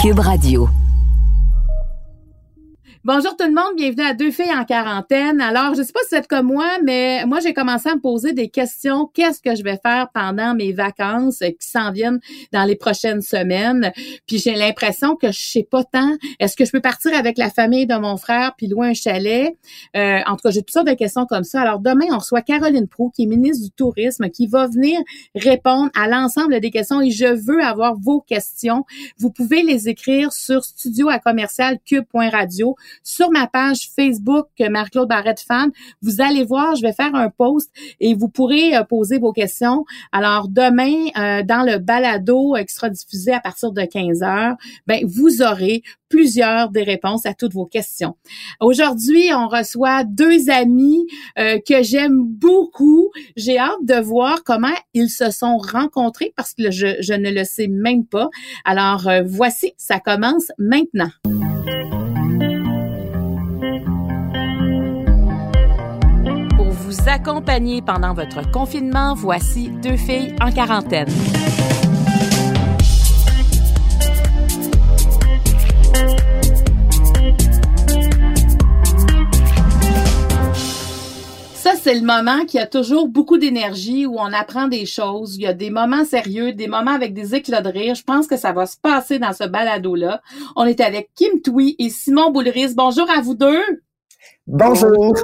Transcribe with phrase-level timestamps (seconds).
[0.00, 0.89] Cube Radio.
[3.02, 5.40] Bonjour tout le monde, bienvenue à Deux filles en quarantaine.
[5.40, 8.00] Alors, je sais pas si vous êtes comme moi, mais moi, j'ai commencé à me
[8.00, 9.06] poser des questions.
[9.14, 12.20] Qu'est-ce que je vais faire pendant mes vacances qui s'en viennent
[12.52, 13.90] dans les prochaines semaines?
[14.26, 16.14] Puis j'ai l'impression que je sais pas tant.
[16.40, 19.56] Est-ce que je peux partir avec la famille de mon frère puis louer un chalet?
[19.96, 21.62] Euh, en tout cas, j'ai toutes sortes de questions comme ça.
[21.62, 25.00] Alors, demain, on reçoit Caroline Proux, qui est ministre du Tourisme, qui va venir
[25.34, 28.84] répondre à l'ensemble des questions et je veux avoir vos questions.
[29.16, 35.40] Vous pouvez les écrire sur studio à commercial cube.radio sur ma page Facebook Marc-Claude Barrette
[35.40, 35.70] Fan.
[36.02, 39.84] Vous allez voir, je vais faire un post et vous pourrez euh, poser vos questions.
[40.12, 45.42] Alors demain, euh, dans le balado extra diffusé à partir de 15 heures, ben vous
[45.42, 48.16] aurez plusieurs des réponses à toutes vos questions.
[48.58, 51.06] Aujourd'hui, on reçoit deux amis
[51.38, 53.10] euh, que j'aime beaucoup.
[53.36, 57.68] J'ai hâte de voir comment ils se sont rencontrés parce que je ne le sais
[57.68, 58.28] même pas.
[58.64, 61.10] Alors voici, ça commence maintenant.
[67.10, 71.08] Accompagner pendant votre confinement, voici deux filles en quarantaine.
[81.54, 85.36] Ça, c'est le moment qui a toujours beaucoup d'énergie, où on apprend des choses.
[85.36, 87.94] Il y a des moments sérieux, des moments avec des éclats de rire.
[87.96, 90.22] Je pense que ça va se passer dans ce balado-là.
[90.56, 92.74] On est avec Kim Tui et Simon Boulris.
[92.76, 93.62] Bonjour à vous deux.
[94.46, 95.14] Bonjour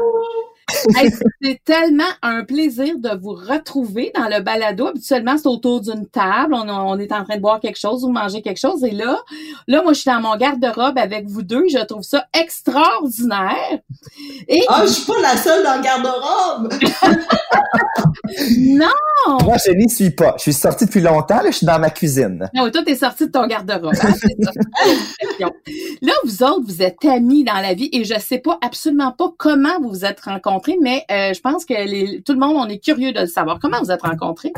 [1.42, 4.88] c'est tellement un plaisir de vous retrouver dans le balado.
[4.88, 6.54] Habituellement, c'est autour d'une table.
[6.54, 8.82] On, est en train de boire quelque chose ou manger quelque chose.
[8.82, 9.18] Et là,
[9.68, 11.64] là, moi, je suis dans mon garde-robe avec vous deux.
[11.70, 13.78] Je trouve ça extraordinaire.
[14.48, 14.62] Et...
[14.68, 16.74] Ah, je suis pas la seule dans le garde-robe!
[18.58, 19.44] non!
[19.44, 20.34] Moi, je n'y suis pas.
[20.38, 21.42] Je suis sortie depuis longtemps.
[21.42, 22.50] Là, je suis dans ma cuisine.
[22.54, 23.94] Non, toi, t'es sortie de ton garde-robe.
[24.02, 24.12] Hein?
[26.02, 29.32] là, vous autres, vous êtes amis dans la vie et je sais pas absolument pas
[29.38, 32.82] comment vous vous êtes rencontrés mais euh, je pense que tout le monde, on est
[32.82, 33.58] curieux de le savoir.
[33.60, 34.52] Comment vous êtes rencontrés?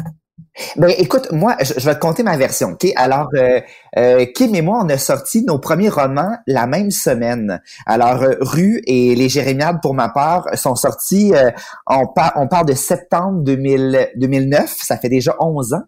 [0.76, 2.70] Ben écoute, moi, je, vais te conter ma version.
[2.70, 3.60] Ok, alors euh,
[3.96, 7.60] euh, Kim et moi, on a sorti nos premiers romans la même semaine.
[7.86, 11.32] Alors euh, Rue et Les Jérémiades, pour ma part, sont sortis.
[11.34, 11.50] Euh,
[11.86, 14.74] on, par, on parle de septembre 2000, 2009.
[14.78, 15.82] Ça fait déjà 11 ans.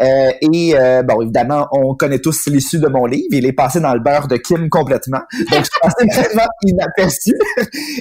[0.00, 3.28] et bon, évidemment, on connaît tous l'issue de mon livre.
[3.30, 5.20] Il est passé dans le beurre de Kim complètement.
[5.50, 7.34] Donc je pensais vraiment inaperçu.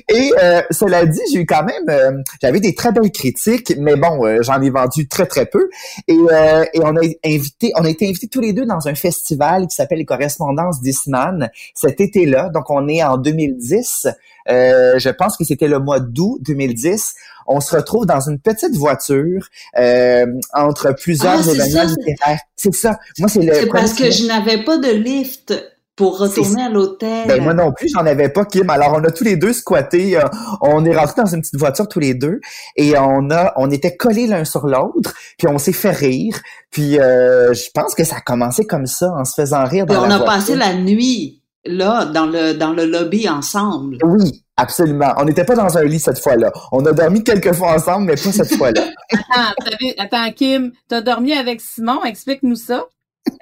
[0.09, 0.31] et
[0.71, 4.69] cela dit, j'ai eu quand même, j'avais des très belles critiques, mais bon, j'en ai
[4.69, 5.69] vendu très très peu.
[6.07, 8.93] Et, euh, et on a invité, on a été invités tous les deux dans un
[8.93, 12.49] festival qui s'appelle les Correspondances d'Isman cet été-là.
[12.49, 14.07] Donc on est en 2010.
[14.47, 17.15] Euh, je pense que c'était le mois d'août 2010.
[17.47, 22.41] On se retrouve dans une petite voiture euh, entre plusieurs ah, événements littéraires.
[22.55, 22.99] C'est ça.
[23.19, 23.53] Moi, c'est le.
[23.53, 25.53] C'est parce que je n'avais pas de lift
[25.95, 27.27] pour retourner à l'hôtel.
[27.27, 28.69] Ben, moi non plus, j'en avais pas, Kim.
[28.69, 30.17] Alors, on a tous les deux squatté.
[30.17, 30.23] Euh,
[30.61, 32.41] on est rentrés dans une petite voiture tous les deux
[32.75, 36.39] et on a, on était collés l'un sur l'autre, puis on s'est fait rire.
[36.71, 39.85] Puis, euh, je pense que ça a commencé comme ça, en se faisant rire.
[39.85, 43.97] Dans on a passé la nuit là dans le dans le lobby ensemble.
[44.03, 45.13] Oui, absolument.
[45.17, 46.51] On n'était pas dans un lit cette fois-là.
[46.71, 48.83] On a dormi quelques fois ensemble, mais pas cette fois-là.
[49.11, 52.03] attends, attends, Kim, t'as dormi avec Simon?
[52.03, 52.85] Explique-nous ça.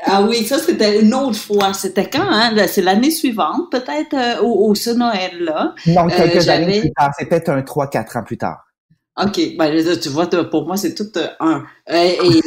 [0.06, 1.74] Ah oui, ça c'était une autre fois.
[1.74, 2.54] C'était quand, hein?
[2.68, 5.76] C'est l'année suivante, peut-être, euh, au, ce Noël-là.
[5.88, 7.12] Non, quelques euh, années plus tard.
[7.18, 8.66] C'est peut-être un 3-4 ans plus tard.
[9.24, 9.40] OK.
[9.58, 11.64] Ben, tu vois, pour moi, c'est tout euh, un.
[11.88, 12.42] Et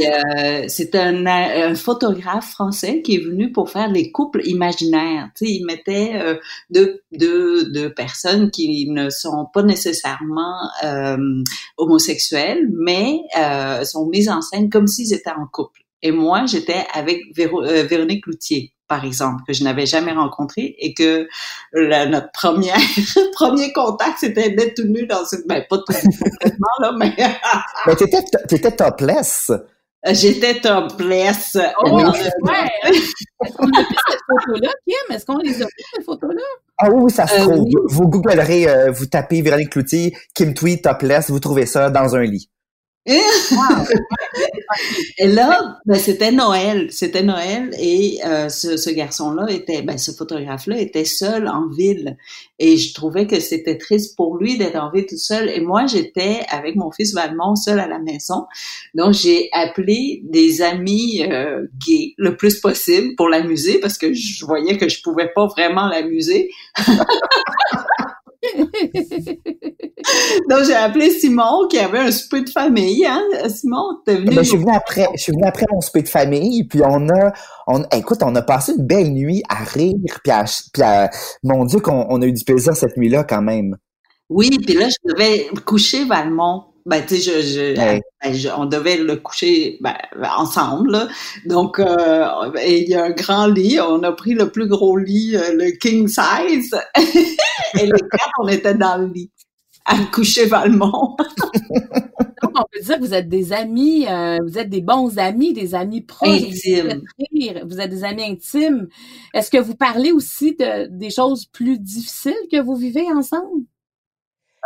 [0.69, 5.31] c'est un, un, photographe français qui est venu pour faire les couples imaginaires.
[5.37, 6.39] Tu sais, il mettait
[6.71, 10.57] deux, deux, deux personnes qui ne sont pas nécessairement
[11.77, 13.21] homosexuelles, mais
[13.85, 15.86] sont mises en scène comme s'ils étaient en couple.
[16.03, 20.95] Et moi, j'étais avec euh, Véronique Loutier, par exemple, que je n'avais jamais rencontré et
[20.95, 21.29] que
[21.75, 22.77] notre première,
[23.35, 27.15] premier contact, c'était d'être tout nu dans une, ben, pas tout complètement, là, mais.
[27.87, 29.51] mais t'étais, t'étais topless.
[30.13, 31.59] J'étais topless.
[31.83, 32.05] Oh, ouais.
[33.45, 35.17] Est-ce qu'on a vu cette photo-là, Kim?
[35.17, 36.43] Est-ce qu'on les a vu, ces photos-là?
[36.79, 37.67] Ah oui, ça se euh, trouve.
[37.89, 42.23] Vous googlerez, euh, vous tapez Véronique Cloutier, Kim Tweet, topless, vous trouvez ça dans un
[42.23, 42.49] lit.
[45.19, 50.11] Et là, ben, c'était Noël, c'était Noël et euh, ce, ce garçon-là était, ben, ce
[50.11, 52.17] photographe-là était seul en ville.
[52.59, 55.49] Et je trouvais que c'était triste pour lui d'être en ville tout seul.
[55.51, 58.47] Et moi j'étais avec mon fils Valmont seul à la maison,
[58.95, 64.45] donc j'ai appelé des amis euh, gays le plus possible pour l'amuser parce que je
[64.45, 66.51] voyais que je pouvais pas vraiment l'amuser.
[70.49, 73.07] Donc, j'ai appelé Simon qui avait un souper de famille.
[73.07, 73.23] Hein?
[73.49, 74.35] Simon, t'es venu.
[74.35, 77.09] Ben, je suis venu après, je suis venu après mon souper de famille, puis on
[77.09, 77.33] a,
[77.67, 81.11] on, écoute, on a passé une belle nuit à rire, puis à, puis à
[81.43, 83.77] mon Dieu, qu'on on a eu du plaisir cette nuit-là quand même.
[84.29, 86.65] Oui, puis là, je devais coucher Valmont.
[86.87, 88.01] Ben, tu sais, je, ben,
[88.33, 89.97] je, on devait le coucher ben,
[90.39, 90.93] ensemble.
[90.93, 91.09] Là.
[91.45, 93.81] Donc, euh, il y a un grand lit.
[93.81, 96.77] On a pris le plus gros lit, euh, le king size.
[97.75, 99.31] et les quatre, on était dans le lit
[99.85, 101.17] à coucher Valmont.
[102.43, 105.53] Donc, on peut dire que vous êtes des amis, euh, vous êtes des bons amis,
[105.53, 106.31] des amis proches.
[106.31, 107.03] Intimes.
[107.67, 108.89] Vous êtes des amis intimes.
[109.35, 113.65] Est-ce que vous parlez aussi de, des choses plus difficiles que vous vivez ensemble?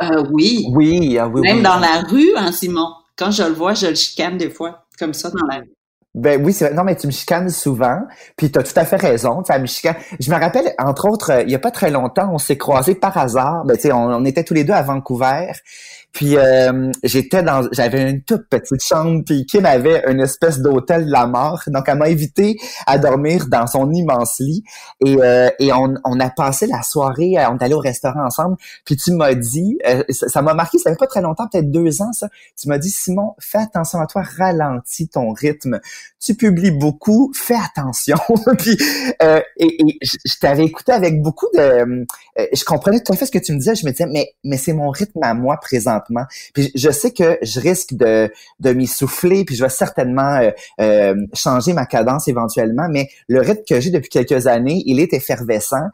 [0.03, 0.67] Euh, oui.
[0.71, 2.89] Oui, ah oui, Même dans la rue, hein, Simon.
[3.17, 5.71] Quand je le vois, je le chicane des fois, comme ça, dans la rue.
[6.15, 6.75] Ben oui, c'est vrai.
[6.75, 8.01] Non, mais tu me chicanes souvent,
[8.37, 9.45] puis tu as tout à fait raison.
[9.45, 9.95] Tu me chicane.
[10.19, 12.97] Je me rappelle, entre autres, euh, il y a pas très longtemps, on s'est croisés
[12.97, 13.65] par hasard.
[13.65, 15.53] Ben, tu sais, on, était tous les deux à Vancouver.
[16.13, 21.07] Puis euh, j'étais dans, j'avais une toute petite chambre, puis Kim avait une espèce d'hôtel
[21.07, 21.63] de la mort.
[21.69, 24.65] Donc elle m'a invité à dormir dans son immense lit.
[25.05, 28.57] Et, euh, et on, a passé la soirée, on est allé au restaurant ensemble.
[28.85, 32.03] Puis tu m'as dit, euh, ça m'a marqué, ça fait pas très longtemps, peut-être deux
[32.03, 32.29] ans ça.
[32.61, 35.81] Tu m'as dit Simon, fais attention à toi, ralentis ton rythme.
[36.21, 38.19] Tu publies beaucoup, fais attention.
[38.59, 38.77] puis
[39.21, 42.07] et, et je, t'avais écouté avec beaucoup de,
[42.37, 43.75] je comprenais tout à fait ce que tu me disais.
[43.75, 46.01] Je me disais mais mais c'est mon rythme à moi présent
[46.55, 50.51] puis je sais que je risque de, de m'y souffler, puis je vais certainement euh,
[50.81, 55.13] euh, changer ma cadence éventuellement, mais le rythme que j'ai depuis quelques années, il est
[55.13, 55.89] effervescent.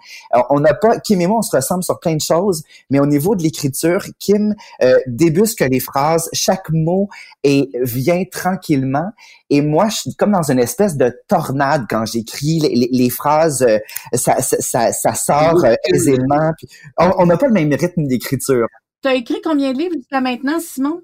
[0.51, 3.07] on n'a pas, Kim et moi, on se ressemble sur plein de choses, mais au
[3.07, 7.09] niveau de l'écriture, Kim euh, débusque les phrases, chaque mot
[7.43, 9.11] et vient tranquillement.
[9.51, 13.63] Et moi, je suis comme dans une espèce de tornade quand j'écris les, les, phrases,
[13.63, 13.79] euh,
[14.13, 16.53] ça, ça, ça, sort aisément.
[16.99, 18.67] on n'a pas le même rythme d'écriture.
[19.03, 21.01] Tu as écrit combien de livres jusqu'à maintenant, Simon?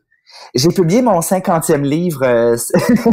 [0.54, 2.56] J'ai publié mon cinquantième livre euh,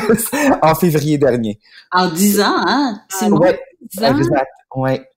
[0.61, 1.59] en février dernier.
[1.91, 3.39] En dix ans, hein, Simon?
[3.41, 3.49] Oui,
[4.01, 5.07] exact, ouais.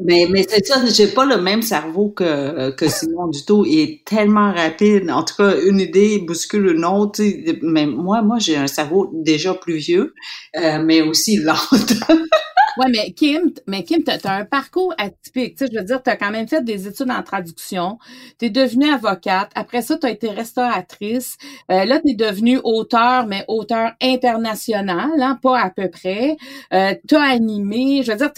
[0.00, 3.64] Mais, mais c'est ça, j'ai pas le même cerveau que, que Simon du tout.
[3.64, 5.08] Il est tellement rapide.
[5.08, 7.22] En tout cas, une idée bouscule une autre.
[7.62, 10.14] Mais moi, moi, j'ai un cerveau déjà plus vieux,
[10.56, 11.54] euh, mais aussi lent.
[12.76, 15.56] Ouais, mais Kim, mais Kim, t'as as un parcours atypique.
[15.56, 17.98] Tu sais, je veux dire, t'as quand même fait des études en traduction.
[18.38, 19.50] T'es devenue avocate.
[19.54, 21.36] Après ça, t'as été restauratrice.
[21.70, 26.36] Euh, là, t'es devenue auteur, mais auteur international, hein, pas à peu près.
[26.72, 28.02] Euh, t'as animé.
[28.02, 28.32] Je veux dire,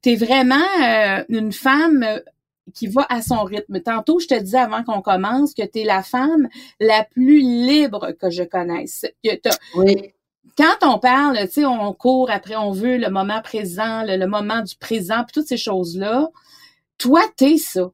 [0.00, 2.20] t'es vraiment euh, une femme euh,
[2.74, 3.80] qui va à son rythme.
[3.80, 6.48] Tantôt, je te disais avant qu'on commence que tu es la femme
[6.80, 9.04] la plus libre que je connaisse.
[9.74, 10.14] oui
[10.56, 14.62] quand on parle, tu sais, on court après, on veut le moment présent, le, moment
[14.62, 16.28] du présent, puis toutes ces choses-là.
[16.98, 17.90] Toi, t'es ça.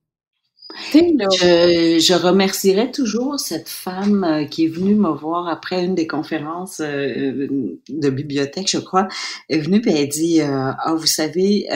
[0.93, 1.27] T'es là.
[1.33, 6.07] Je, je remercierais toujours cette femme euh, qui est venue me voir après une des
[6.07, 7.49] conférences euh,
[7.89, 9.09] de bibliothèque, je crois.
[9.49, 11.67] Elle est venue et elle dit euh, ah vous savez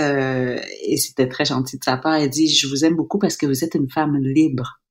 [0.83, 2.17] et c'était très gentil de sa part.
[2.17, 4.82] Elle dit je vous aime beaucoup parce que vous êtes une femme libre.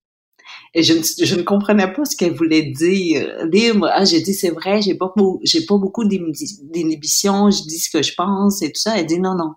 [0.74, 3.46] Et je ne, je ne comprenais pas ce qu'elle voulait dire.
[3.46, 5.14] Libre, ah, j'ai dit, c'est vrai, j'ai pas,
[5.44, 8.98] j'ai pas beaucoup d'inhibition, je dis ce que je pense et tout ça.
[8.98, 9.54] Elle dit, non, non,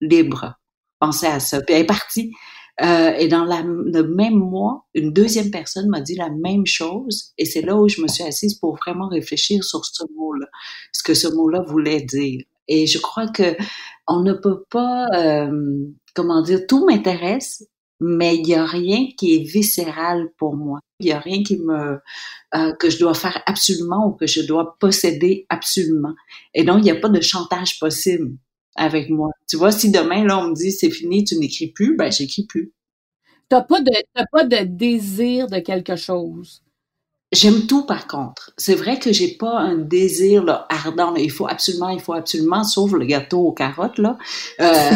[0.00, 0.54] libre.
[1.00, 1.60] Pensez à ça.
[1.60, 2.32] Puis elle est partie.
[2.82, 7.32] Euh, et dans la, le même mois, une deuxième personne m'a dit la même chose.
[7.38, 10.46] Et c'est là où je me suis assise pour vraiment réfléchir sur ce mot-là,
[10.92, 12.42] ce que ce mot-là voulait dire.
[12.66, 13.56] Et je crois que
[14.08, 17.64] on ne peut pas, euh, comment dire, tout m'intéresse,
[18.06, 20.80] mais il y a rien qui est viscéral pour moi.
[21.00, 21.98] Il y a rien qui me
[22.54, 26.14] euh, que je dois faire absolument ou que je dois posséder absolument.
[26.52, 28.36] Et donc il n'y a pas de chantage possible
[28.76, 29.30] avec moi.
[29.48, 32.44] Tu vois, si demain là on me dit c'est fini, tu n'écris plus, ben j'écris
[32.44, 32.72] plus.
[33.48, 36.62] T'as pas de t'as pas de désir de quelque chose.
[37.34, 38.52] J'aime tout par contre.
[38.56, 41.16] C'est vrai que j'ai pas un désir là, ardent.
[41.16, 44.16] il faut absolument, il faut absolument, sauf le gâteau aux carottes là.
[44.60, 44.90] Euh...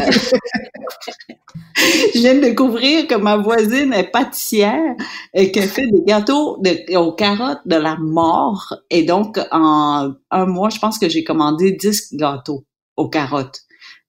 [2.14, 4.94] je viens de découvrir que ma voisine est pâtissière
[5.34, 6.62] et qu'elle fait des gâteaux
[6.94, 8.72] aux carottes de la mort.
[8.88, 12.64] Et donc en un mois, je pense que j'ai commandé 10 gâteaux
[12.96, 13.62] aux carottes.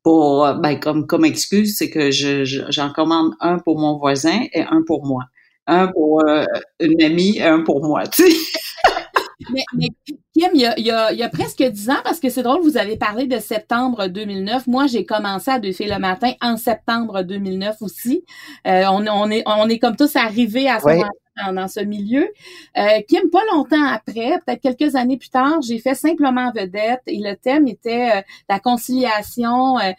[0.04, 4.62] Pour, ben, comme, comme excuse, c'est que je, j'en commande un pour mon voisin et
[4.62, 5.24] un pour moi
[5.70, 6.46] un pour euh,
[6.80, 8.38] une amie et un pour moi, tu sais.
[9.54, 9.88] mais, mais,
[10.34, 12.30] Kim, il y, a, il, y a, il y a, presque dix ans, parce que
[12.30, 14.68] c'est drôle, vous avez parlé de septembre 2009.
[14.68, 18.24] Moi, j'ai commencé à Deux filles le matin en septembre 2009 aussi.
[18.68, 21.10] Euh, on, on, est, on est comme tous arrivés à ce moment
[21.54, 22.28] dans, ce milieu.
[22.78, 27.20] Euh, Kim, pas longtemps après, peut-être quelques années plus tard, j'ai fait simplement vedette et
[27.20, 29.92] le thème était euh, la conciliation euh,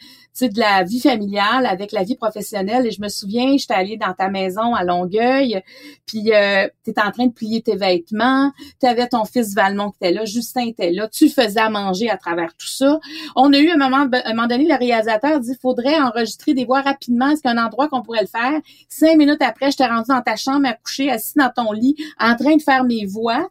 [0.49, 2.87] de la vie familiale avec la vie professionnelle.
[2.87, 5.63] Et je me souviens, j'étais allée dans ta maison à Longueuil,
[6.07, 9.91] puis euh, tu étais en train de plier tes vêtements, tu avais ton fils Valmont
[9.91, 12.99] qui était là, Justin était là, tu faisais à manger à travers tout ça.
[13.37, 16.81] On a eu un moment, un moment donné, le réalisateur dit, faudrait enregistrer des voix
[16.81, 18.61] rapidement, est-ce qu'il y a un endroit qu'on pourrait le faire?
[18.89, 22.37] Cinq minutes après, je t'ai rendu dans ta chambre à coucher, dans ton lit, en
[22.37, 23.49] train de faire mes voix.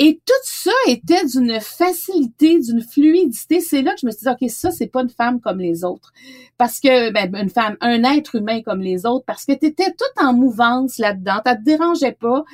[0.00, 3.60] Et tout ça était d'une facilité, d'une fluidité.
[3.60, 5.82] C'est là que je me suis dit, OK, ça, c'est pas une femme comme les
[5.84, 6.12] autres.
[6.56, 9.90] Parce que, ben, une femme, un être humain comme les autres, parce que tu étais
[9.90, 11.40] toute en mouvance là-dedans.
[11.44, 12.44] Ça te dérangeait pas.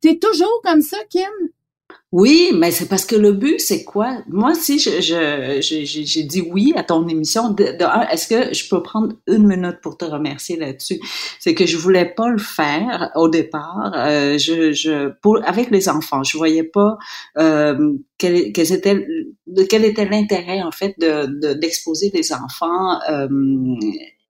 [0.00, 1.30] Tu es toujours comme ça, Kim?
[2.12, 4.18] Oui, mais c'est parce que le but, c'est quoi?
[4.28, 7.64] Moi, si je, je, j'ai dit oui à ton émission, de,
[8.12, 11.00] est-ce que je peux prendre une minute pour te remercier là-dessus?
[11.40, 13.92] C'est que je voulais pas le faire au départ.
[13.96, 16.98] Euh, je, je, pour, avec les enfants, je voyais pas
[17.36, 23.00] euh, quel, quel, était, l'intérêt en fait de, d'exposer les enfants.
[23.10, 23.28] Euh,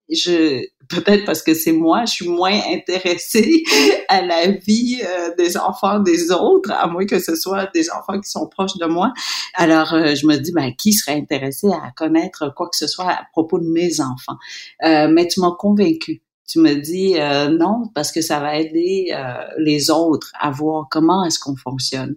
[0.09, 3.63] je peut-être parce que c'est moi, je suis moins intéressée
[4.09, 8.21] à la vie euh, des enfants des autres, à moins que ce soit des enfants
[8.21, 9.13] qui sont proches de moi.
[9.55, 13.11] Alors, euh, je me dis, ben, qui serait intéressé à connaître quoi que ce soit
[13.11, 14.37] à propos de mes enfants?
[14.85, 16.23] Euh, mais tu m'as convaincue.
[16.47, 17.15] Tu me dis
[17.59, 19.17] non parce que ça va aider
[19.57, 22.17] les autres à voir comment est-ce qu'on fonctionne.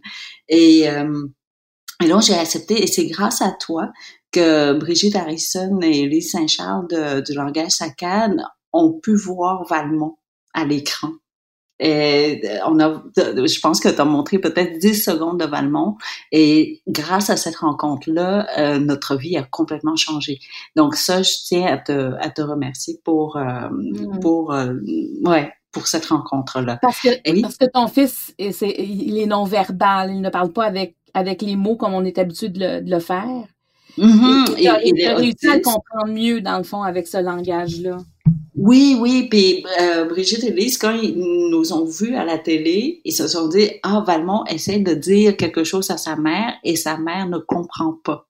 [0.50, 3.90] Et, et donc j'ai accepté et c'est grâce à toi
[4.34, 8.36] que Brigitte Harrison et Lise Saint-Charles du langage saccade
[8.74, 10.18] ont pu voir Valmont
[10.54, 11.10] à l'écran.
[11.80, 15.98] Et on a, je pense que tu as montré peut-être 10 secondes de Valmont
[16.32, 20.40] et grâce à cette rencontre-là, euh, notre vie a complètement changé.
[20.76, 24.20] Donc ça, je tiens à te, à te remercier pour, euh, mm.
[24.22, 24.74] pour, euh,
[25.26, 26.80] ouais, pour cette rencontre-là.
[26.82, 30.96] Parce que, parce que ton fils, c'est, il est non-verbal, il ne parle pas avec,
[31.14, 33.44] avec les mots comme on est habitué de le, de le faire.
[34.00, 34.56] Mm-hmm.
[34.58, 37.98] il a réussi à comprendre mieux, dans le fond, avec ce langage-là.
[38.58, 39.28] Oui, oui.
[39.30, 43.28] Puis euh, Brigitte et Lise, quand ils nous ont vus à la télé, ils se
[43.28, 47.28] sont dit Ah, Valmont essaie de dire quelque chose à sa mère et sa mère
[47.28, 48.28] ne comprend pas.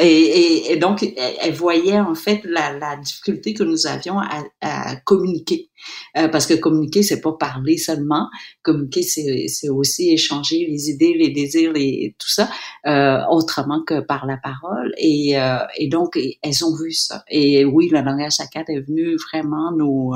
[0.00, 4.96] Et, et, donc, elle, voyait en fait la, la, difficulté que nous avions à, à
[4.96, 5.70] communiquer.
[6.16, 8.28] Euh, parce que communiquer, c'est pas parler seulement.
[8.62, 12.50] Communiquer, c'est aussi échanger les idées, les désirs, les, tout ça,
[12.86, 14.92] euh, autrement que par la parole.
[14.98, 17.24] Et, euh, et donc, elles ont vu ça.
[17.28, 20.12] Et oui, le langage saccade est venu vraiment nous,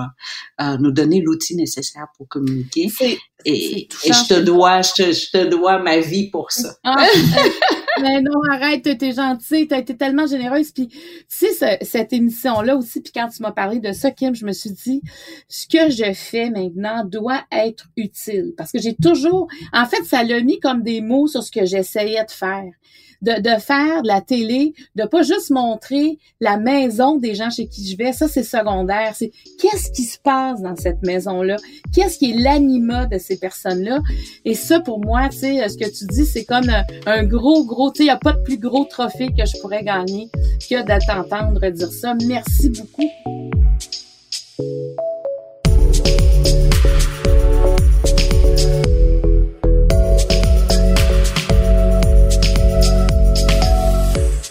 [0.60, 2.90] euh, nous donner l'outil nécessaire pour communiquer.
[3.00, 6.76] Et, et, je te dois, je te, je te dois ma vie pour ça.
[6.84, 7.06] Ah,
[8.00, 10.72] mais non, arrête, t'es gentille, t'as été tellement généreuse.
[10.72, 10.98] Puis, tu
[11.28, 14.70] sais, cette émission-là aussi, puis quand tu m'as parlé de ça, Kim, je me suis
[14.70, 15.02] dit,
[15.48, 18.54] ce que je fais maintenant doit être utile.
[18.56, 21.64] Parce que j'ai toujours, en fait, ça l'a mis comme des mots sur ce que
[21.64, 22.70] j'essayais de faire
[23.22, 27.86] de, faire de la télé, de pas juste montrer la maison des gens chez qui
[27.88, 29.12] je vais, ça c'est secondaire.
[29.14, 31.56] C'est qu'est-ce qui se passe dans cette maison-là,
[31.92, 34.00] qu'est-ce qui est l'anima de ces personnes-là?
[34.44, 36.70] Et ça pour moi, tu sais, ce que tu dis, c'est comme
[37.06, 39.60] un, gros gros, tu sais, il y a pas de plus gros trophée que je
[39.60, 40.28] pourrais gagner
[40.68, 42.14] que de t'entendre dire ça.
[42.26, 43.33] Merci beaucoup.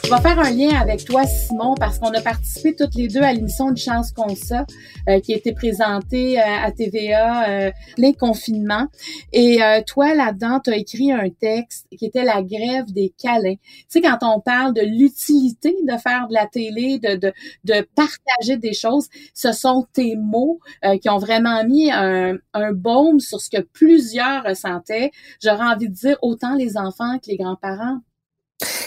[0.10, 3.32] Vais faire un lien avec toi, Simon, parce qu'on a participé toutes les deux à
[3.32, 8.88] l'émission de Chance qu'on euh, qui a été présentée euh, à TVA, euh, les confinements.
[9.32, 13.56] Et euh, toi, là-dedans, tu as écrit un texte qui était la grève des câlins.
[13.56, 17.34] Tu sais, quand on parle de l'utilité de faire de la télé, de, de,
[17.64, 20.60] de partager des choses, ce sont tes mots
[21.02, 25.12] qui ont vraiment mis un, un baume sur ce que plusieurs ressentaient.
[25.42, 28.00] J'aurais envie de dire autant les enfants que les grands-parents.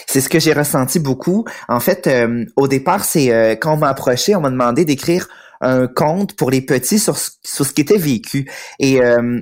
[0.07, 1.45] C'est ce que j'ai ressenti beaucoup.
[1.67, 5.27] En fait, euh, au départ, c'est euh, quand on m'a approché, on m'a demandé d'écrire
[5.61, 8.49] un conte pour les petits sur, sur ce qui était vécu.
[8.79, 9.41] Et euh,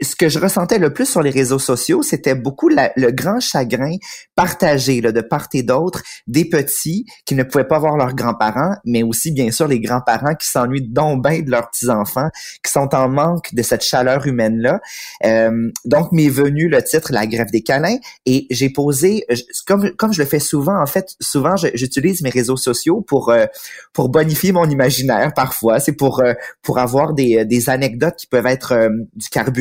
[0.00, 3.96] ce que je ressentais le plus sur les réseaux sociaux, c'était beaucoup le grand chagrin
[4.34, 8.74] partagé là, de part et d'autre des petits qui ne pouvaient pas voir leurs grands-parents,
[8.84, 12.28] mais aussi bien sûr les grands-parents qui s'ennuient donc bien de leurs petits-enfants,
[12.64, 14.80] qui sont en manque de cette chaleur humaine-là.
[15.24, 19.24] Euh, donc m'est venu le titre La grève des câlins et j'ai posé,
[19.66, 23.46] comme, comme je le fais souvent, en fait, souvent j'utilise mes réseaux sociaux pour, euh,
[23.92, 25.80] pour bonifier mon imaginaire parfois.
[25.80, 29.57] C'est pour, euh, pour avoir des, des anecdotes qui peuvent être du carburant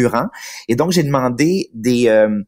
[0.68, 2.42] et donc, j'ai demandé des, euh,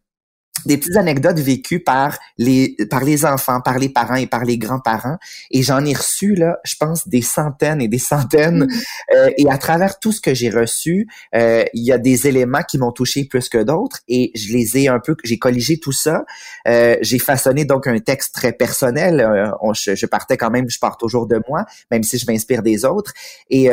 [0.66, 4.58] des petites anecdotes vécues par les par les enfants, par les parents et par les
[4.58, 5.18] grands-parents.
[5.52, 8.66] Et j'en ai reçu là, je pense des centaines et des centaines.
[8.66, 8.70] Mm.
[9.16, 12.62] Euh, et à travers tout ce que j'ai reçu, euh, il y a des éléments
[12.68, 14.00] qui m'ont touché plus que d'autres.
[14.08, 16.26] Et je les ai un peu, j'ai colligé tout ça.
[16.68, 19.26] Euh, j'ai façonné donc un texte très personnel.
[19.74, 22.86] je, je, partais quand même, je pars toujours de moi, même si je m'inspire des
[22.86, 23.14] autres.
[23.50, 23.70] Et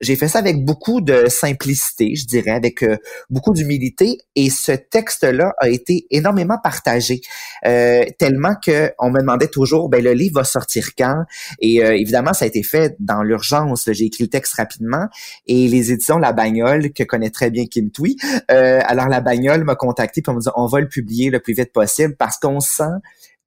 [0.00, 2.84] j'ai fait ça avec beaucoup de simplicité, je dirais, avec
[3.28, 4.18] beaucoup d'humilité.
[4.36, 7.20] Et ce texte-là a été énormément partagé,
[7.66, 11.24] euh, tellement que on me demandait toujours, ben le livre va sortir quand?
[11.60, 13.88] Et euh, évidemment, ça a été fait dans l'urgence.
[13.90, 15.06] J'ai écrit le texte rapidement
[15.46, 18.16] et les éditions La Bagnole que connaît très bien Kim Tui.
[18.50, 21.54] Euh, alors La Bagnole m'a contacté pour me dire on va le publier le plus
[21.54, 22.84] vite possible parce qu'on sent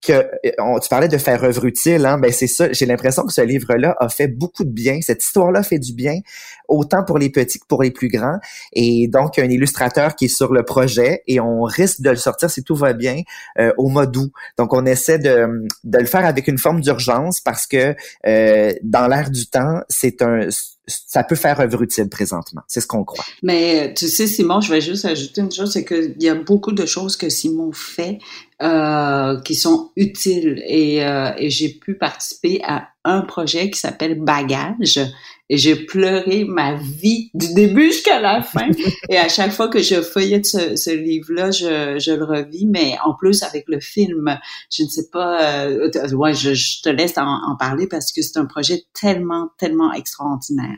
[0.06, 2.72] que euh, tu parlais de faire œuvre utile, hein, ben c'est ça.
[2.72, 5.00] J'ai l'impression que ce livre-là a fait beaucoup de bien.
[5.02, 6.20] Cette histoire-là fait du bien,
[6.68, 8.40] autant pour les petits que pour les plus grands.
[8.74, 12.50] Et donc, un illustrateur qui est sur le projet et on risque de le sortir
[12.50, 13.22] si tout va bien
[13.60, 14.32] euh, au mois d'août.
[14.58, 17.96] Donc, on essaie de, de le faire avec une forme d'urgence parce que
[18.28, 20.50] euh, dans l'air du temps, c'est un
[20.88, 22.62] ça peut faire œuvre utile présentement.
[22.68, 23.24] C'est ce qu'on croit.
[23.42, 26.74] Mais tu sais, Simon, je vais juste ajouter une chose, c'est qu'il y a beaucoup
[26.74, 28.20] de choses que Simon fait
[28.62, 34.20] euh, qui sont utiles et, euh, et j'ai pu participer à un projet qui s'appelle
[34.20, 35.00] Bagage
[35.50, 38.70] et j'ai pleuré ma vie du début jusqu'à la fin.
[39.10, 42.96] et à chaque fois que je feuillette ce, ce livre-là, je, je, le revis, mais
[43.06, 44.40] en plus avec le film,
[44.72, 48.22] je ne sais pas, euh, ouais, je, je, te laisse en, en parler parce que
[48.22, 50.78] c'est un projet tellement, tellement extraordinaire.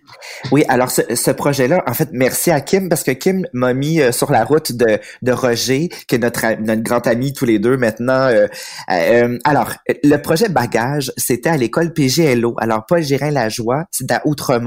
[0.51, 4.01] Oui, alors ce, ce projet-là, en fait, merci à Kim parce que Kim m'a mis
[4.01, 7.59] euh, sur la route de, de Roger, qui est notre, notre grand ami tous les
[7.59, 8.27] deux maintenant.
[8.27, 8.47] Euh,
[8.91, 9.71] euh, alors,
[10.03, 12.55] le projet Bagage, c'était à l'école PGLO.
[12.57, 14.64] Alors, Paul Gérin-Lajoie, c'est à Outremont,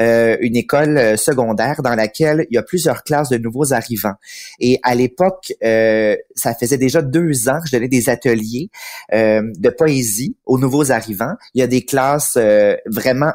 [0.00, 4.14] euh, une école secondaire dans laquelle il y a plusieurs classes de nouveaux arrivants.
[4.60, 8.70] Et à l'époque, ça faisait déjà deux ans que je donnais des ateliers
[9.12, 11.34] de poésie aux nouveaux arrivants.
[11.54, 12.38] Il y a des classes
[12.86, 13.32] vraiment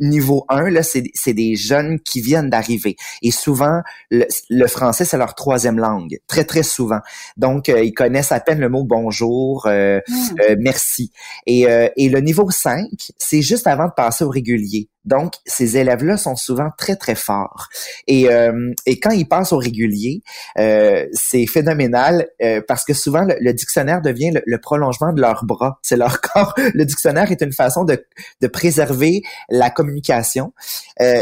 [0.00, 2.96] niveau 1, là, c'est des jeunes qui viennent d'arriver.
[3.22, 6.18] Et souvent, le, français, c'est leur troisième langue.
[6.26, 7.00] Très, très souvent.
[7.36, 10.40] Donc, euh, ils connaissent à peine le mot bonjour, euh, hmm.
[10.40, 11.12] euh, merci.
[11.46, 14.88] Et, et le niveau 5, c'est juste avant de passer au régulier.
[15.06, 17.68] Donc, ces élèves-là sont souvent très, très forts.
[18.08, 20.22] Et, euh, et quand ils passent au régulier,
[20.58, 25.78] euh, c'est phénoménal euh, parce que souvent, le, dictionnaire devient le, prolongement de leur bras.
[25.82, 26.54] C'est leur corps.
[26.74, 28.04] Le dictionnaire est une façon de,
[28.40, 29.22] de préserver
[29.56, 30.52] la communication.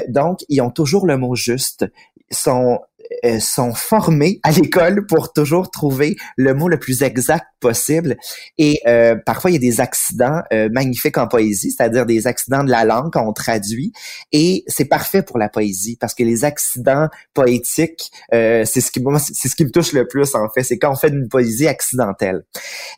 [0.09, 1.87] donc, ils ont toujours le mot juste.
[2.31, 2.81] Sont
[3.25, 8.17] euh, sont formés à l'école pour toujours trouver le mot le plus exact possible.
[8.59, 12.64] Et euh, parfois, il y a des accidents euh, magnifiques en poésie, c'est-à-dire des accidents
[12.64, 13.93] de la langue quand on traduit.
[14.33, 19.49] Et c'est parfait pour la poésie parce que les accidents poétiques, c'est ce qui c'est
[19.49, 20.62] ce qui me touche le plus en fait.
[20.62, 22.45] C'est quand on fait une poésie accidentelle.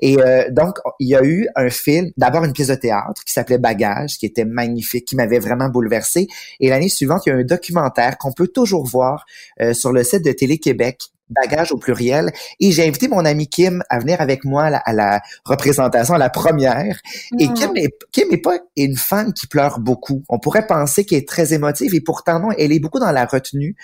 [0.00, 0.16] Et
[0.50, 4.18] donc, il y a eu un film, d'abord une pièce de théâtre qui s'appelait Bagage,
[4.18, 6.26] qui était magnifique, qui m'avait vraiment bouleversé.
[6.60, 9.26] Et l'année suivante, il y a un documentaire qu'on peut toujours voir
[9.72, 12.32] sur le site de Télé-Québec bagage au pluriel.
[12.60, 16.30] Et j'ai invité mon ami Kim à venir avec moi à la, représentation, à la
[16.30, 17.00] première.
[17.38, 17.48] Et.
[17.48, 20.22] Kim est, Kim est pas une femme qui pleure beaucoup.
[20.28, 23.24] On pourrait penser qu'elle est très émotive et pourtant non, elle est beaucoup dans la
[23.24, 23.76] retenue.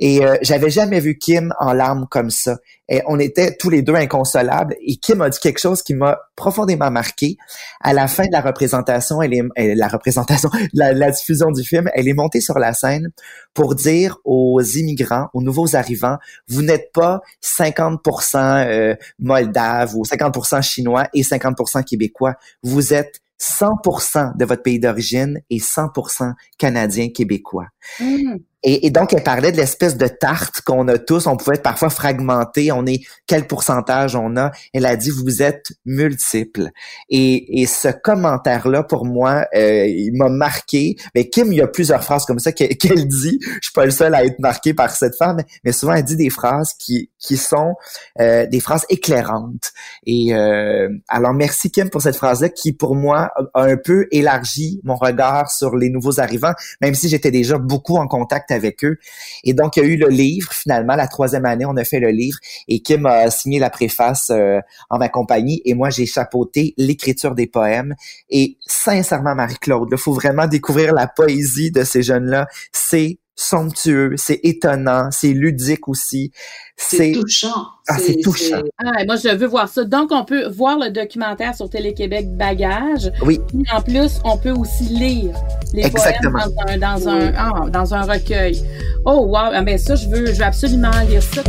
[0.00, 2.58] Et euh, j'avais jamais vu Kim en larmes comme ça.
[2.88, 4.74] Et on était tous les deux inconsolables.
[4.86, 7.36] Et Kim a dit quelque chose qui m'a profondément marqué.
[7.80, 11.88] À la fin de la représentation, elle est, la représentation, la, la diffusion du film,
[11.94, 13.10] elle est montée sur la scène
[13.54, 20.62] pour dire aux immigrants, aux nouveaux arrivants, vous n'êtes pas 50% euh, moldave ou 50%
[20.62, 22.34] chinois et 50% québécois.
[22.62, 27.66] Vous êtes 100% de votre pays d'origine et 100% canadien québécois.
[28.00, 28.36] Mmh.
[28.64, 31.26] Et, donc, elle parlait de l'espèce de tarte qu'on a tous.
[31.26, 32.70] On pouvait être parfois fragmenté.
[32.70, 34.52] On est quel pourcentage on a?
[34.72, 36.70] Elle a dit vous êtes multiples.
[37.08, 40.96] Et, et ce commentaire-là, pour moi, euh, il m'a marqué.
[41.14, 43.40] Mais Kim, il y a plusieurs phrases comme ça qu'elle dit.
[43.42, 46.16] Je suis pas le seul à être marqué par cette femme, mais souvent elle dit
[46.16, 47.74] des phrases qui qui sont
[48.20, 49.72] euh, des phrases éclairantes.
[50.06, 54.80] Et euh, alors merci Kim pour cette phrase-là qui, pour moi, a un peu élargi
[54.84, 58.98] mon regard sur les nouveaux arrivants, même si j'étais déjà beaucoup en contact avec eux.
[59.44, 62.00] Et donc, il y a eu le livre, finalement, la troisième année, on a fait
[62.00, 62.38] le livre
[62.68, 64.60] et Kim a signé la préface euh,
[64.90, 67.94] en ma compagnie et moi, j'ai chapeauté l'écriture des poèmes.
[68.30, 72.46] Et sincèrement, Marie-Claude, il faut vraiment découvrir la poésie de ces jeunes-là.
[72.72, 76.32] C'est somptueux, c'est étonnant, c'est ludique aussi.
[76.76, 77.66] C'est touchant.
[77.88, 78.62] Ah, c'est touchant.
[78.78, 79.84] Ah, moi, je veux voir ça.
[79.84, 83.10] Donc, on peut voir le documentaire sur Télé-Québec Bagage.
[83.22, 83.40] Oui.
[83.72, 85.34] En plus, on peut aussi lire
[85.72, 86.40] les Exactement.
[86.40, 88.62] poèmes dans un, dans, un, ah, dans un recueil.
[89.04, 89.50] Oh, wow!
[89.52, 91.42] Ah, ben ça, je veux, je veux absolument lire ça.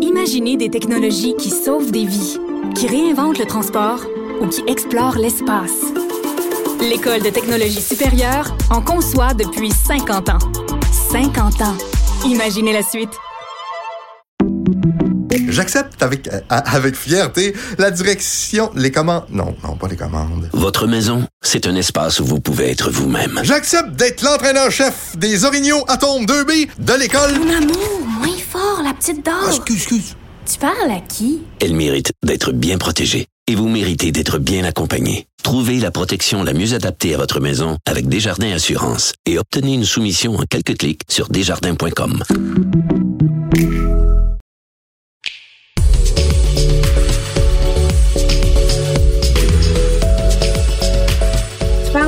[0.00, 2.38] Imaginez des technologies qui sauvent des vies,
[2.76, 4.06] qui réinventent le transport
[4.42, 5.80] ou qui explorent l'espace.
[6.80, 10.38] L'École de technologie supérieure en conçoit depuis 50 ans.
[11.12, 11.76] 50 ans.
[12.26, 13.10] Imaginez la suite.
[15.48, 19.24] J'accepte avec, euh, avec fierté la direction, les commandes.
[19.30, 20.48] Non, non, pas les commandes.
[20.52, 23.40] Votre maison, c'est un espace où vous pouvez être vous-même.
[23.42, 27.38] J'accepte d'être l'entraîneur-chef des Orignaux Atomes 2B de l'école.
[27.38, 29.34] Mon amour, moins fort, la petite dame.
[29.44, 30.16] Ah, excuse, excuse.
[30.50, 31.42] Tu parles à qui?
[31.60, 33.26] Elle mérite d'être bien protégée.
[33.48, 35.26] Et vous méritez d'être bien accompagné.
[35.42, 39.84] Trouvez la protection la mieux adaptée à votre maison avec Desjardins Assurance et obtenez une
[39.84, 42.22] soumission en quelques clics sur desjardins.com.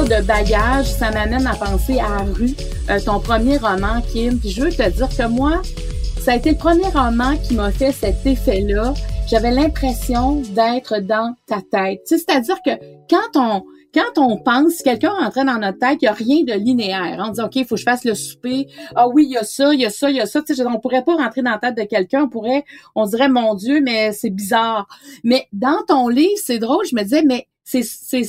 [0.05, 2.55] de bagage, ça m'amène à penser à Rue,
[2.91, 4.39] euh, ton premier roman, Kim.
[4.39, 5.63] Puis je veux te dire que moi,
[6.21, 8.93] ça a été le premier roman qui m'a fait cet effet-là.
[9.35, 12.03] J'avais l'impression d'être dans ta tête.
[12.07, 12.71] C'est-à-dire que
[13.11, 16.53] quand on quand on pense, quelqu'un rentrait dans notre tête, il n'y a rien de
[16.53, 17.17] linéaire.
[17.19, 18.69] On dit, OK, il faut que je fasse le souper.
[18.95, 20.41] Ah oui, il y a ça, il y a ça, il y a ça.
[20.41, 22.23] Tu sais, on pourrait pas rentrer dans la tête de quelqu'un.
[22.23, 24.87] On pourrait, on dirait, mon Dieu, mais c'est bizarre.
[25.25, 26.87] Mais dans ton livre, c'est drôle.
[26.87, 28.23] Je me disais, mais c'est, c'est,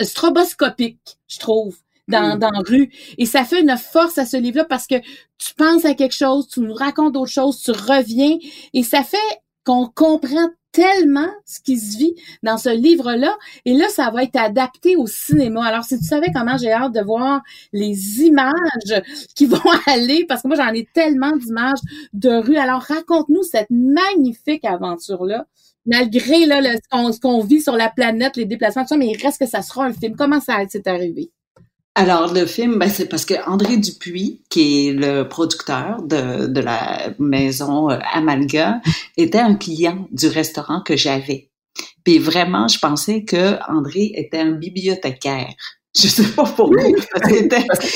[0.00, 1.76] stroboscopique, je trouve,
[2.08, 2.90] dans, dans rue.
[3.16, 4.96] Et ça fait une force à ce livre-là parce que
[5.38, 8.38] tu penses à quelque chose, tu nous racontes d'autres choses, tu reviens
[8.74, 9.18] et ça fait
[9.70, 13.36] qu'on comprend tellement ce qui se vit dans ce livre-là.
[13.64, 15.64] Et là, ça va être adapté au cinéma.
[15.64, 17.40] Alors, si tu savais comment j'ai hâte de voir
[17.72, 19.02] les images
[19.36, 21.78] qui vont aller, parce que moi, j'en ai tellement d'images
[22.12, 22.56] de rue.
[22.56, 25.46] Alors, raconte-nous cette magnifique aventure-là
[25.86, 29.40] malgré là, ce qu'on vit sur la planète, les déplacements, tout ça, mais il reste
[29.40, 30.16] que ça sera un film.
[30.16, 31.30] Comment ça s'est arrivé?
[31.96, 36.60] Alors, le film, ben, c'est parce que André Dupuis, qui est le producteur de, de
[36.60, 38.80] la maison euh, Amalga,
[39.16, 41.50] était un client du restaurant que j'avais.
[42.04, 45.54] Puis vraiment, je pensais que André était un bibliothécaire.
[45.92, 46.94] Je sais pas pour lui.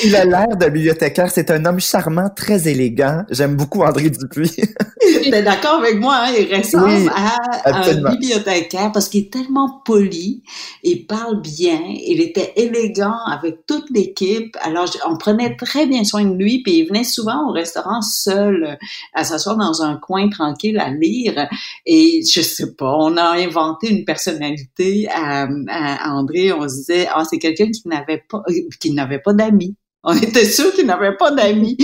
[0.03, 1.31] Il a l'air de bibliothécaire.
[1.31, 3.23] C'est un homme charmant, très élégant.
[3.29, 4.51] J'aime beaucoup André Dupuis.
[4.99, 6.33] T'es d'accord avec moi, hein?
[6.37, 10.43] Il ressemble à un bibliothécaire parce qu'il est tellement poli,
[10.83, 14.57] il parle bien, il était élégant avec toute l'équipe.
[14.61, 18.77] Alors, on prenait très bien soin de lui, puis il venait souvent au restaurant seul,
[19.13, 21.47] à s'asseoir dans un coin tranquille à lire.
[21.85, 26.51] Et je sais pas, on a inventé une personnalité à, à André.
[26.51, 29.75] On se disait, ah, c'est quelqu'un qui n'avait pas, euh, qui n'avait pas d'amis.
[30.07, 31.77] On était sûr qu'il n'avait pas d'amis.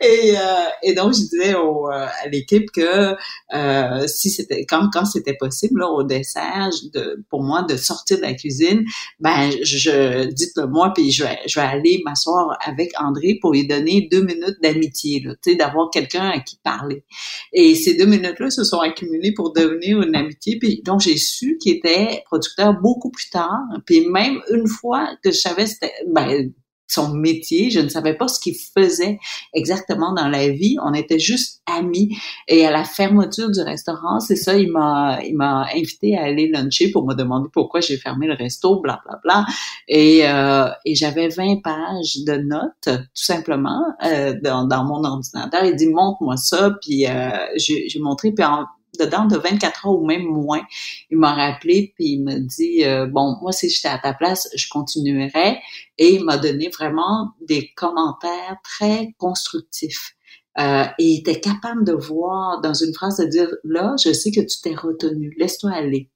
[0.00, 0.40] Et, euh,
[0.84, 3.16] et donc, je disais au, euh, à l'équipe que
[3.52, 8.18] euh, si c'était quand, quand c'était possible là, au dessert, de, pour moi de sortir
[8.18, 8.84] de la cuisine,
[9.18, 13.66] ben je dites-le moi, puis je vais, je vais aller m'asseoir avec André pour lui
[13.66, 17.04] donner deux minutes d'amitié, tu sais, d'avoir quelqu'un à qui parler.
[17.52, 20.60] Et ces deux minutes-là se sont accumulées pour devenir une amitié.
[20.60, 23.58] Puis donc j'ai su qu'il était producteur beaucoup plus tard.
[23.84, 26.52] Puis même une fois que je savais c'était ben,
[26.94, 27.70] son métier.
[27.70, 29.18] Je ne savais pas ce qu'il faisait
[29.52, 30.76] exactement dans la vie.
[30.82, 32.16] On était juste amis.
[32.48, 36.48] Et à la fermeture du restaurant, c'est ça, il m'a, il m'a invité à aller
[36.48, 39.44] luncher pour me demander pourquoi j'ai fermé le resto, bla bla bla.
[39.88, 45.64] Et, euh, et j'avais 20 pages de notes, tout simplement, euh, dans, dans mon ordinateur.
[45.64, 48.66] Il dit montre-moi ça, puis euh, j'ai, montré, puis en
[48.98, 50.62] dedans de 24 heures ou même moins,
[51.10, 54.48] il m'a rappelé puis il me dit euh, bon moi si j'étais à ta place
[54.54, 55.60] je continuerais
[55.98, 60.14] et il m'a donné vraiment des commentaires très constructifs.
[60.58, 64.30] Euh, et il était capable de voir dans une phrase de dire là je sais
[64.30, 66.10] que tu t'es retenu laisse-toi aller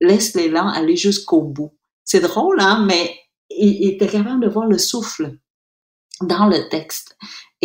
[0.00, 1.72] laisse l'élan aller jusqu'au bout.
[2.04, 3.14] C'est drôle hein mais
[3.50, 5.38] il était capable de voir le souffle
[6.20, 7.16] dans le texte.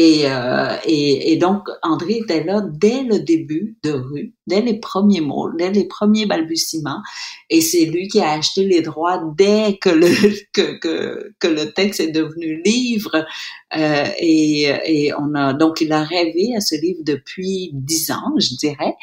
[0.01, 4.79] Et, euh, et, et, donc, André était là dès le début de rue, dès les
[4.79, 7.01] premiers mots, dès les premiers balbutiements.
[7.49, 10.07] Et c'est lui qui a acheté les droits dès que le,
[10.53, 13.25] que, que, que le texte est devenu livre.
[13.75, 18.35] Euh, et, et on a donc il a rêvé à ce livre depuis dix ans,
[18.37, 18.95] je dirais.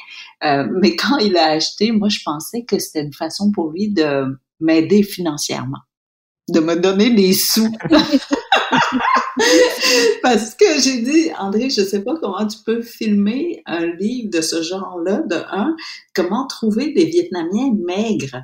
[0.44, 3.90] Euh, mais quand il l'a acheté, moi je pensais que c'était une façon pour lui
[3.90, 4.24] de
[4.60, 5.80] m'aider financièrement,
[6.48, 7.70] de me donner des sous.
[10.22, 14.40] Parce que j'ai dit, André, je sais pas comment tu peux filmer un livre de
[14.40, 15.74] ce genre-là, de un,
[16.14, 18.42] comment trouver des Vietnamiens maigres,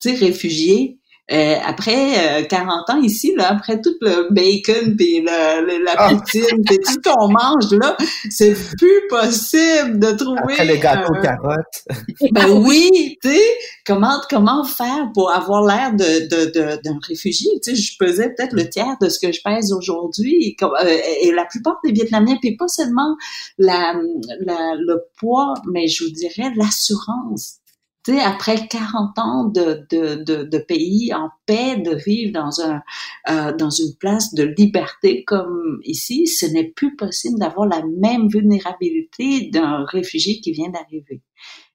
[0.00, 0.99] tu sais, réfugiés,
[1.32, 6.08] Euh, après 40 ans ici, là, après tout le bacon puis la, la Ah.
[6.14, 7.96] poutine puis tout ce qu'on mange là,
[8.30, 10.40] c'est plus possible de trouver.
[10.54, 11.84] Après le gâteau euh, carotte.
[12.32, 13.40] ben oui, tu sais,
[13.86, 17.48] comment comment faire pour avoir l'air de de- de- d'un réfugié?
[17.62, 20.96] Tu sais, je pesais peut-être le tiers de ce que je pèse aujourd'hui, et, euh,
[21.22, 23.14] et la plupart des Vietnamiens, puis pas seulement
[23.56, 23.94] la,
[24.40, 27.59] la le poids, mais je vous dirais l'assurance.
[28.04, 32.62] Tu sais, après 40 ans de, de, de, de pays en paix, de vivre dans
[32.62, 32.80] un
[33.28, 38.28] euh, dans une place de liberté comme ici, ce n'est plus possible d'avoir la même
[38.28, 41.20] vulnérabilité d'un réfugié qui vient d'arriver.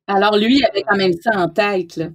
[0.07, 2.07] Alors, lui, il avait quand même ça en tête, là.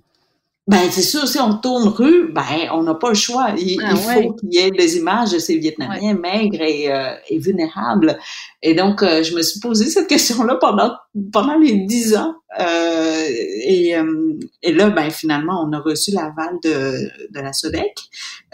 [0.71, 3.49] Ben, c'est sûr, si on tourne rue, ben, on n'a pas le choix.
[3.59, 4.23] Il, Ah il ouais.
[4.23, 8.17] faut qu'il y ait des images de ces Vietnamiens maigres et, euh, et vulnérables.
[8.63, 10.93] Et donc, euh, je me suis posé cette question-là pendant
[11.33, 12.35] pendant les dix ans.
[12.61, 13.27] Euh,
[13.65, 17.95] et, euh, et là, ben, finalement, on a reçu l'aval de, de la SODEC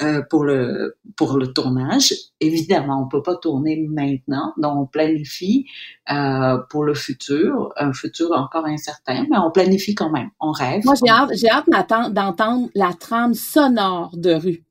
[0.03, 2.13] euh, pour le pour le tournage.
[2.41, 5.67] Évidemment, on peut pas tourner maintenant, donc on planifie
[6.11, 10.31] euh, pour le futur, un futur encore incertain, mais on planifie quand même.
[10.41, 10.83] On rêve.
[10.85, 11.67] Moi, j'ai hâte, j'ai hâte
[12.13, 14.65] d'entendre la trame sonore de rue.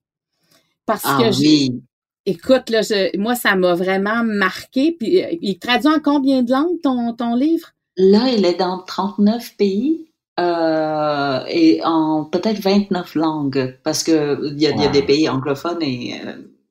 [0.86, 1.82] Parce Ah que, oui.
[2.26, 4.91] écoute, là, je- moi, ça m'a vraiment marqué.
[5.00, 7.75] Puis, euh, il traduit en combien de langues ton, ton livre?
[7.98, 10.08] Là, il est dans 39 pays
[10.40, 15.30] euh, et en peut-être 29 langues parce que il y a, y a des pays
[15.30, 16.22] anglophones et,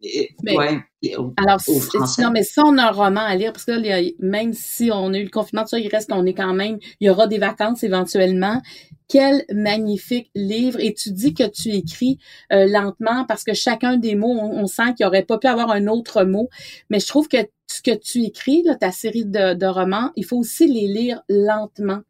[0.03, 2.23] et- Mais- ouais, et au- Alors, au c'est- français.
[2.23, 4.13] non, mais si on a un roman à lire, parce que là, il y a-
[4.19, 7.07] même si on a eu le confinement, ça, il reste qu'on est quand même, il
[7.07, 8.61] y aura des vacances éventuellement.
[9.09, 10.81] Quel magnifique livre.
[10.81, 12.19] Et tu dis que tu écris
[12.53, 15.71] euh, lentement parce que chacun des mots, on, on sent qu'il aurait pas pu avoir
[15.71, 16.49] un autre mot.
[16.91, 17.37] Mais je trouve que
[17.67, 21.23] ce que tu écris, là, ta série de, de romans, il faut aussi les lire
[21.29, 22.01] lentement.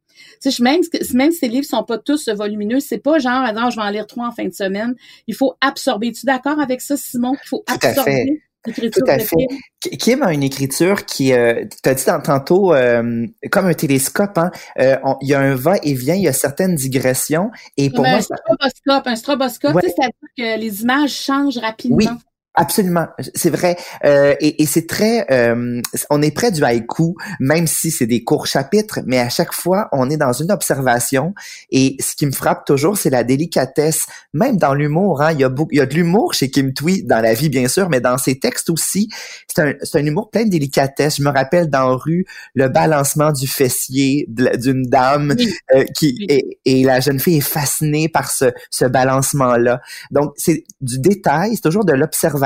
[0.40, 0.80] Tu sais, même,
[1.14, 3.90] même si ces livres sont pas tous volumineux, c'est pas genre, attends, je vais en
[3.90, 4.94] lire trois en fin de semaine.
[5.26, 6.09] Il faut absorber.
[6.09, 8.42] Es-tu d'accord avec ça, Simon, qu'il faut Tout à absorber fait.
[8.64, 9.37] Tout à fait.
[9.37, 9.59] Kim?
[9.81, 13.74] Ki- Kim a une écriture qui, euh, tu as dit tant- tantôt, euh, comme un
[13.74, 14.50] télescope, hein,
[14.81, 18.16] euh, on- il y a un va-et-vient, il y a certaines digressions, et pour moi,
[18.18, 19.83] un ça- stroboscope, un stroboscope, Ouais.
[19.83, 21.96] tu sais, c'est-à-dire que les images changent rapidement.
[21.98, 22.09] Oui.
[22.56, 23.76] Absolument, c'est vrai.
[24.04, 28.22] Euh, et et c'est très, euh, on est près du haïku, même si c'est des
[28.22, 31.34] courts chapitres, mais à chaque fois, on est dans une observation.
[31.72, 35.20] Et ce qui me frappe toujours, c'est la délicatesse, même dans l'humour.
[35.20, 37.34] Hein, il y a beaucoup, il y a de l'humour chez Kim Thuy dans la
[37.34, 39.08] vie, bien sûr, mais dans ses textes aussi,
[39.52, 41.16] c'est un, c'est un humour plein de délicatesse.
[41.16, 45.34] Je me rappelle dans Rue le balancement du fessier d'une dame
[45.74, 49.80] euh, qui et, et la jeune fille est fascinée par ce, ce balancement-là.
[50.12, 52.43] Donc, c'est du détail, c'est toujours de l'observation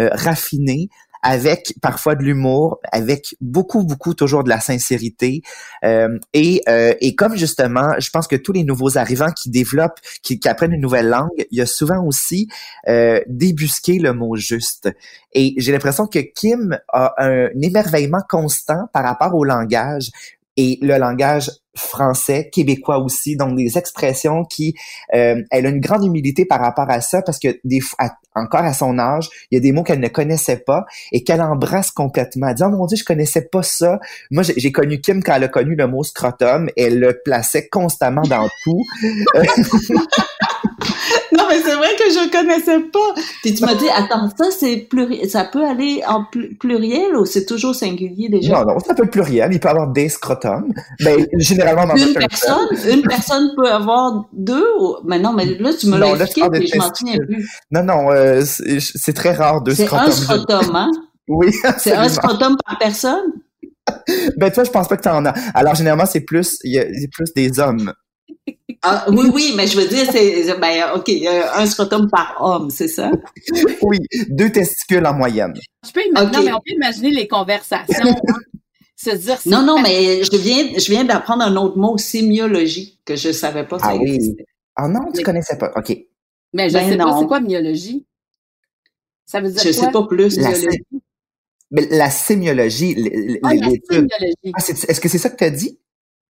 [0.00, 0.88] euh, raffinée,
[1.24, 5.42] avec parfois de l'humour, avec beaucoup, beaucoup toujours de la sincérité.
[5.84, 10.00] Euh, et, euh, et comme justement, je pense que tous les nouveaux arrivants qui développent,
[10.22, 12.48] qui, apprennent une nouvelle langue, il y a souvent aussi
[13.28, 14.90] débusqué le mot juste.
[15.32, 20.10] Et j'ai l'impression que Kim a un émerveillement constant par rapport au langage
[20.56, 24.74] et le langage français, québécois aussi, donc des expressions qui,
[25.14, 28.60] euh, elle a une grande humilité par rapport à ça parce que des à- encore
[28.60, 31.90] à son âge, il y a des mots qu'elle ne connaissait pas et qu'elle embrasse
[31.90, 32.48] complètement.
[32.48, 34.00] Elle dit, oh mon dieu, je connaissais pas ça.
[34.30, 38.22] Moi, j'ai connu Kim quand elle a connu le mot scrotum, elle le plaçait constamment
[38.22, 38.82] dans tout.
[41.36, 43.14] Non, mais c'est vrai que je connaissais pas.
[43.42, 47.24] Puis tu m'as dit, attends, ça c'est pluriel, ça peut aller en pl- pluriel ou
[47.24, 48.52] c'est toujours singulier déjà?
[48.64, 49.50] Non, non, c'est un peu pluriel.
[49.52, 50.72] Il peut y avoir des scrotums.
[51.00, 54.64] Mais généralement, dans Une un personne, une personne peut avoir deux.
[54.80, 54.96] Ou...
[55.04, 57.48] Mais non, mais là tu me l'as tu expliqué, puis je m'en souviens plus.
[57.70, 60.08] Non, non, euh, c'est c'est très rare deux C'est scrotums.
[60.08, 60.90] un scrotum, hein?
[61.28, 63.22] Oui, C'est un scrotum par personne?
[64.36, 65.34] Ben toi, je pense pas que t'en as.
[65.54, 67.92] Alors généralement, c'est plus, il y a c'est plus des hommes.
[68.84, 72.68] Ah, oui, oui, mais je veux dire, c'est, ben, OK, euh, un scrotum par homme,
[72.70, 73.10] c'est ça?
[73.82, 75.52] Oui, deux testicules en moyenne.
[75.86, 77.94] Je peux imaginer, mais on peut imaginer les conversations.
[78.10, 78.34] hein.
[78.96, 83.14] se dire Non, non, mais je viens, je viens d'apprendre un autre mot, sémiologie, que
[83.16, 84.14] je savais pas ça Ah oui.
[84.14, 84.46] existait.
[84.74, 85.70] Ah non, tu Mais- connaissais pas.
[85.76, 85.96] OK.
[86.52, 87.20] Mais je Ben sais pas, non.
[87.20, 88.04] c'est quoi myologie?
[89.26, 89.86] Ça veut dire Je quoi?
[89.86, 90.36] sais pas plus.
[90.38, 90.50] La?
[91.70, 92.94] Mais la sémiologie,
[93.42, 94.52] Ah, la sémiologie.
[94.54, 95.78] Ah, Est-ce que c'est ça que tu as dit?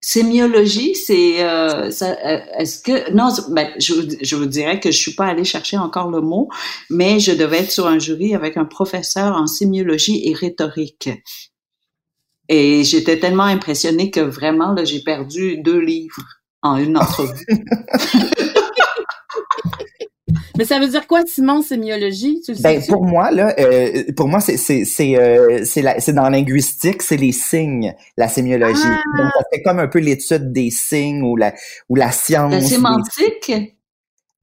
[0.03, 4.91] Sémiologie, c'est euh, ça, euh, est-ce que non, ben, je, vous- je vous dirais que
[4.91, 6.49] je suis pas allée chercher encore le mot,
[6.89, 11.11] mais je devais être sur un jury avec un professeur en sémiologie et rhétorique.
[12.49, 16.25] Et j'étais tellement impressionnée que vraiment là, j'ai perdu deux livres
[16.63, 17.47] en une entrevue.
[20.61, 22.43] Mais ça veut dire quoi, Simon, sémiologie?
[22.45, 25.99] Tu le Ben pour moi là, euh, pour moi c'est c'est c'est euh, c'est la-
[26.01, 28.83] c'est dans la linguistique, c'est les signes, la sémiologie.
[28.85, 29.03] Ah!
[29.23, 31.55] Donc ça fait comme un peu l'étude des signes ou la
[31.89, 32.53] ou la science.
[32.53, 33.53] La des- sémantique,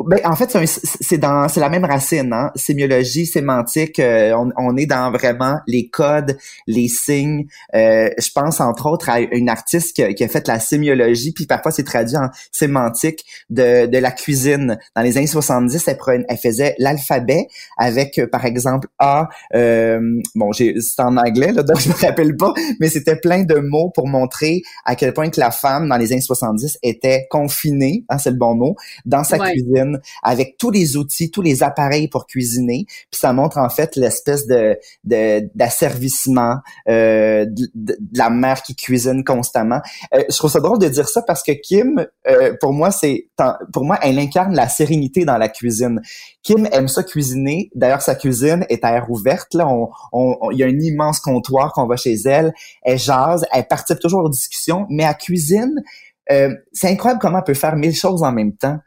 [0.05, 0.55] Ben, en fait,
[1.01, 2.51] c'est dans c'est la même racine, hein?
[2.55, 7.47] Sémiologie, sémantique, euh, on, on, est dans vraiment les codes, les signes.
[7.73, 11.47] Euh, je pense entre autres à une artiste qui, qui, a fait la sémiologie, puis
[11.47, 14.77] parfois c'est traduit en sémantique de, de la cuisine.
[14.95, 19.29] Dans les années 70, elle, elle faisait l'alphabet avec, euh, par exemple, A.
[19.55, 19.99] Euh,
[20.35, 23.89] bon, c'est en anglais là, donc je me rappelle pas, mais c'était plein de mots
[23.89, 28.19] pour montrer à quel point que la femme dans les années 70 était confinée, hein,
[28.19, 29.86] c'est le bon mot, dans sa cuisine
[30.23, 32.85] avec tous les outils, tous les appareils pour cuisiner.
[32.87, 39.81] Puis ça montre en fait l'espèce de d'asservissement euh, de, la mère qui cuisine constamment.
[40.13, 43.27] Euh, je trouve ça drôle de dire ça parce que Kim, euh, pour moi, c'est
[43.73, 46.01] pour moi, elle incarne la sérénité dans la cuisine.
[46.43, 47.69] Kim aime ça cuisiner.
[47.75, 49.53] D'ailleurs, sa cuisine est à air ouverte.
[49.53, 52.53] Là, on, il y a un immense comptoir qu'on va chez elle.
[52.83, 55.83] Elle jase, elle participe toujours aux discussions, mais à cuisine,
[56.31, 58.79] euh, c'est incroyable comment elle peut faire mille choses en même temps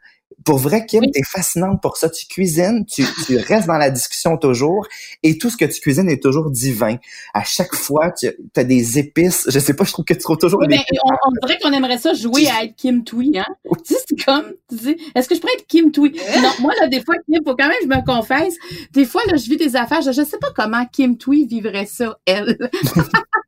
[0.45, 2.09] pour vrai, Kim, t'es fascinante pour ça.
[2.09, 4.87] Tu cuisines, tu, tu, restes dans la discussion toujours,
[5.23, 6.97] et tout ce que tu cuisines est toujours divin.
[7.33, 9.47] À chaque fois, tu as des épices.
[9.49, 10.61] Je sais pas, je trouve que tu trouves toujours.
[10.67, 13.45] Oui, on, on, dirait qu'on aimerait ça jouer à être Kim Twee, hein?
[13.85, 16.73] Tu sais, c'est comme, tu dis, est-ce que je pourrais être Kim Twee Non, moi
[16.79, 18.55] là, des fois, Kim, faut quand même que je me confesse.
[18.91, 21.85] Des fois, là, je vis des affaires, je, je sais pas comment Kim Twee vivrait
[21.85, 22.57] ça, elle.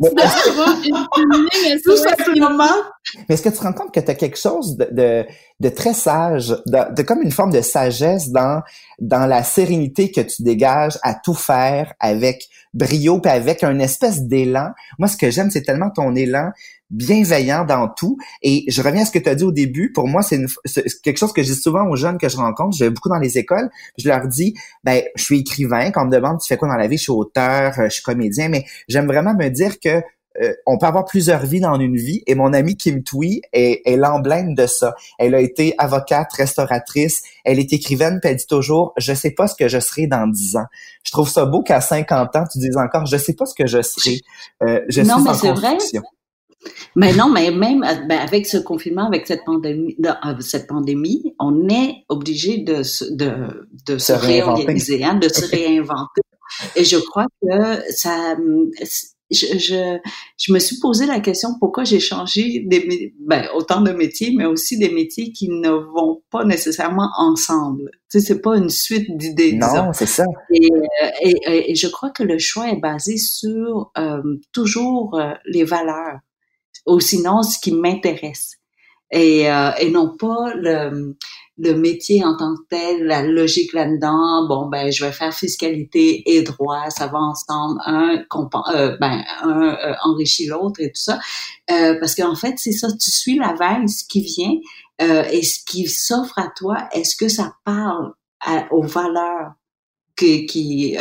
[3.28, 5.24] Mais est-ce que tu te rends compte que tu as quelque chose de, de,
[5.60, 8.62] de très sage, de, de, comme une forme de sagesse dans,
[8.98, 14.22] dans la sérénité que tu dégages à tout faire avec brio puis avec un espèce
[14.22, 14.70] d'élan?
[14.98, 16.50] Moi, ce que j'aime, c'est tellement ton élan
[16.90, 18.16] bienveillant dans tout.
[18.42, 19.92] Et je reviens à ce que tu as dit au début.
[19.92, 20.40] Pour moi, c'est
[21.02, 22.76] quelque chose que je dis souvent aux jeunes que je rencontre.
[22.76, 23.70] Je vais beaucoup dans les écoles.
[23.98, 25.90] Je leur dis, ben, je suis écrivain.
[25.90, 26.96] Quand on me demande, tu fais quoi dans la vie?
[26.96, 28.48] Je suis auteur, euh, je suis comédien.
[28.48, 30.02] Mais j'aime vraiment me dire que
[30.42, 33.82] euh, on peut avoir plusieurs vies dans une vie et mon amie Kim Twee est,
[33.84, 34.94] est l'emblème de ça.
[35.18, 39.46] Elle a été avocate, restauratrice, elle est écrivaine, puis elle dit toujours je sais pas
[39.46, 40.66] ce que je serai dans dix ans.
[41.04, 43.66] Je trouve ça beau qu'à 50 ans tu dises encore je sais pas ce que
[43.66, 44.20] je serai.
[44.62, 45.78] Euh, je non, mais c'est vrai.
[46.94, 51.68] Mais non, mais même ben, avec ce confinement, avec cette pandémie, euh, cette pandémie, on
[51.68, 52.82] est obligé de,
[53.14, 56.22] de, de se, réorganiser, hein, de se réinventer.
[56.74, 58.36] Et je crois que ça,
[59.30, 59.98] je, je,
[60.38, 64.46] je, me suis posé la question pourquoi j'ai changé des, ben, autant de métiers, mais
[64.46, 67.90] aussi des métiers qui ne vont pas nécessairement ensemble.
[68.10, 69.54] Tu sais, c'est pas une suite d'idées.
[69.54, 70.24] Non, c'est ça.
[70.52, 70.68] Et,
[71.22, 76.20] et, et, je crois que le choix est basé sur euh, toujours euh, les valeurs,
[76.86, 78.56] ou sinon ce qui m'intéresse,
[79.10, 81.16] et, euh, et non pas le
[81.58, 86.22] le métier en tant que tel, la logique là-dedans, bon ben je vais faire fiscalité
[86.30, 88.24] et droit, ça va ensemble, un
[88.74, 91.18] euh, ben un euh, enrichit l'autre et tout ça,
[91.70, 94.54] euh, parce qu'en fait c'est ça, tu suis la vague, ce qui vient
[95.00, 98.12] euh, et ce qui s'offre à toi, est-ce que ça parle
[98.70, 99.52] aux valeurs
[100.14, 100.96] qui qui,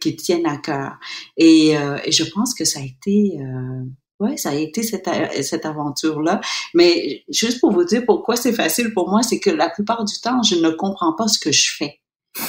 [0.00, 0.92] qui tiennent à cœur?
[1.36, 3.38] Et, et, je pense que ça a été
[4.20, 5.08] oui, ça a été cette,
[5.42, 6.40] cette aventure-là.
[6.74, 10.18] Mais juste pour vous dire pourquoi c'est facile pour moi, c'est que la plupart du
[10.20, 12.00] temps, je ne comprends pas ce que je fais.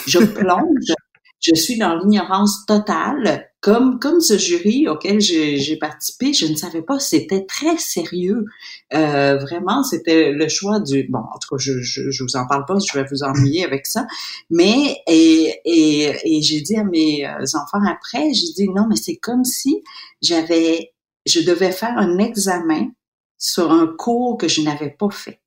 [0.05, 0.93] Je plonge,
[1.39, 3.49] je suis dans l'ignorance totale.
[3.59, 8.45] Comme, comme ce jury auquel j'ai participé, je ne savais pas, c'était très sérieux.
[8.93, 11.07] Euh, vraiment, c'était le choix du...
[11.09, 13.65] Bon, en tout cas, je, je, je vous en parle pas, je vais vous ennuyer
[13.65, 14.07] avec ça.
[14.49, 18.95] Mais, et, et, et j'ai dit à mes euh, enfants après, j'ai dit, non, mais
[18.95, 19.83] c'est comme si
[20.21, 20.93] j'avais
[21.27, 22.89] je devais faire un examen
[23.37, 25.41] sur un cours que je n'avais pas fait.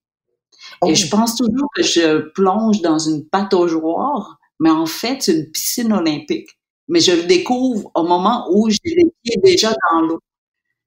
[0.86, 1.16] Et je oh.
[1.16, 6.48] pense toujours que je plonge dans une pataugeoire, mais en fait, c'est une piscine olympique.
[6.88, 10.20] Mais je le découvre au moment où j'ai les pieds déjà dans l'eau.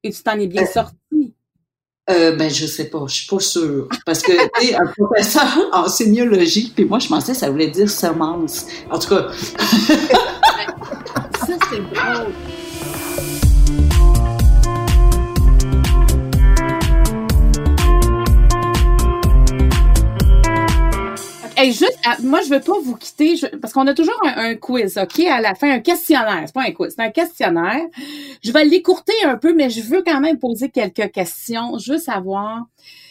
[0.04, 1.34] Et tu t'en es bien euh, sorti?
[2.10, 3.88] Euh, ben, je sais pas, je suis pas sûre.
[4.06, 7.70] Parce que, tu sais, un professeur en sémiologie, puis moi, je pensais que ça voulait
[7.70, 8.66] dire semence.
[8.92, 9.32] En tout cas.
[11.40, 12.34] ça, c'est drôle.
[21.72, 25.42] Juste, moi, je veux pas vous quitter parce qu'on a toujours un, quiz, OK, à
[25.42, 26.44] la fin, un questionnaire.
[26.46, 27.82] C'est pas un quiz, c'est un questionnaire.
[28.44, 31.78] Je vais l'écourter un peu, mais je veux quand même poser quelques questions.
[31.88, 32.66] Veux savoir,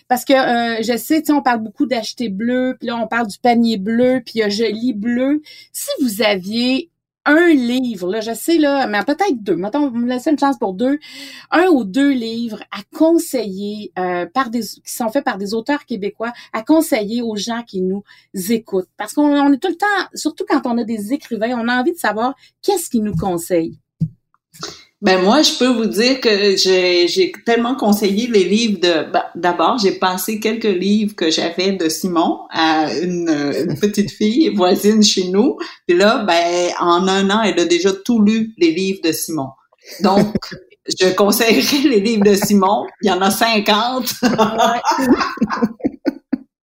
[0.09, 3.39] parce que euh, je sais, on parle beaucoup d'acheter bleu, puis là, on parle du
[3.39, 5.43] panier bleu, puis il y a joli bleu.
[5.73, 6.91] Si vous aviez
[7.25, 9.57] un livre, là, je sais, là, mais peut-être deux.
[9.57, 10.99] Mettons, vous me laissez une chance pour deux.
[11.51, 15.85] Un ou deux livres à conseiller euh, par des qui sont faits par des auteurs
[15.87, 18.03] québécois, à conseiller aux gens qui nous
[18.35, 18.89] écoutent.
[18.97, 21.93] Parce qu'on est tout le temps, surtout quand on a des écrivains, on a envie
[21.93, 23.79] de savoir qu'est-ce qu'ils nous conseillent.
[25.03, 29.11] Ben moi, je peux vous dire que j'ai tellement conseillé les livres de.
[29.11, 34.55] Ben, D'abord, j'ai passé quelques livres que j'avais de Simon à une, une, petite fille
[34.55, 35.57] voisine chez nous.
[35.89, 39.49] Puis là, ben en un an, elle a déjà tout lu les livres de Simon.
[40.03, 40.37] Donc,
[40.87, 42.87] je conseillerais les livres de Simon.
[43.03, 44.07] Il y en a 50.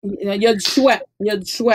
[0.05, 0.99] Il y a du choix.
[1.21, 1.75] Il y a du choix.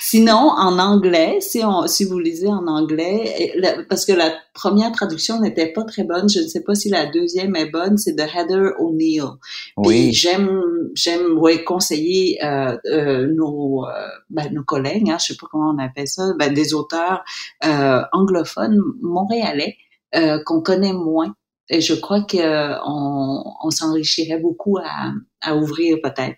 [0.00, 3.52] Sinon, en anglais, si, on, si vous lisez en anglais,
[3.88, 7.06] parce que la première traduction n'était pas très bonne, je ne sais pas si la
[7.06, 9.24] deuxième est bonne, c'est de Heather O'Neill.
[9.76, 10.12] Oui.
[10.12, 10.62] J'aime,
[10.94, 15.74] j'aime, ouais, conseiller euh, euh, nos, euh, ben, nos collègues, hein, je sais pas comment
[15.74, 17.22] on appelle ça, ben, des auteurs
[17.66, 19.76] euh, anglophones montréalais
[20.14, 21.34] euh, qu'on connaît moins.
[21.70, 26.36] Et je crois qu'on on, s'enrichirait beaucoup à, à ouvrir peut-être.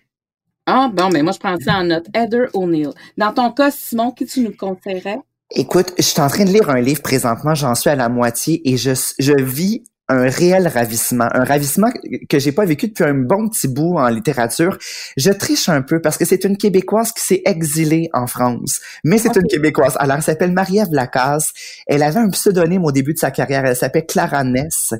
[0.65, 2.05] Ah, bon, mais moi, je prends ça en note.
[2.13, 2.91] Heather O'Neill.
[3.17, 5.19] Dans ton cas, Simon, qui tu nous conseillerais?
[5.53, 8.61] Écoute, je suis en train de lire un livre présentement, j'en suis à la moitié
[8.69, 11.89] et je, je vis un réel ravissement, un ravissement
[12.29, 14.77] que j'ai pas vécu depuis un bon petit bout en littérature.
[15.15, 19.17] Je triche un peu parce que c'est une Québécoise qui s'est exilée en France, mais
[19.17, 19.95] c'est une Québécoise.
[19.99, 21.53] Alors, elle s'appelle Marie-Ève Lacasse.
[21.87, 23.65] Elle avait un pseudonyme au début de sa carrière.
[23.65, 24.93] Elle s'appelle Clara Ness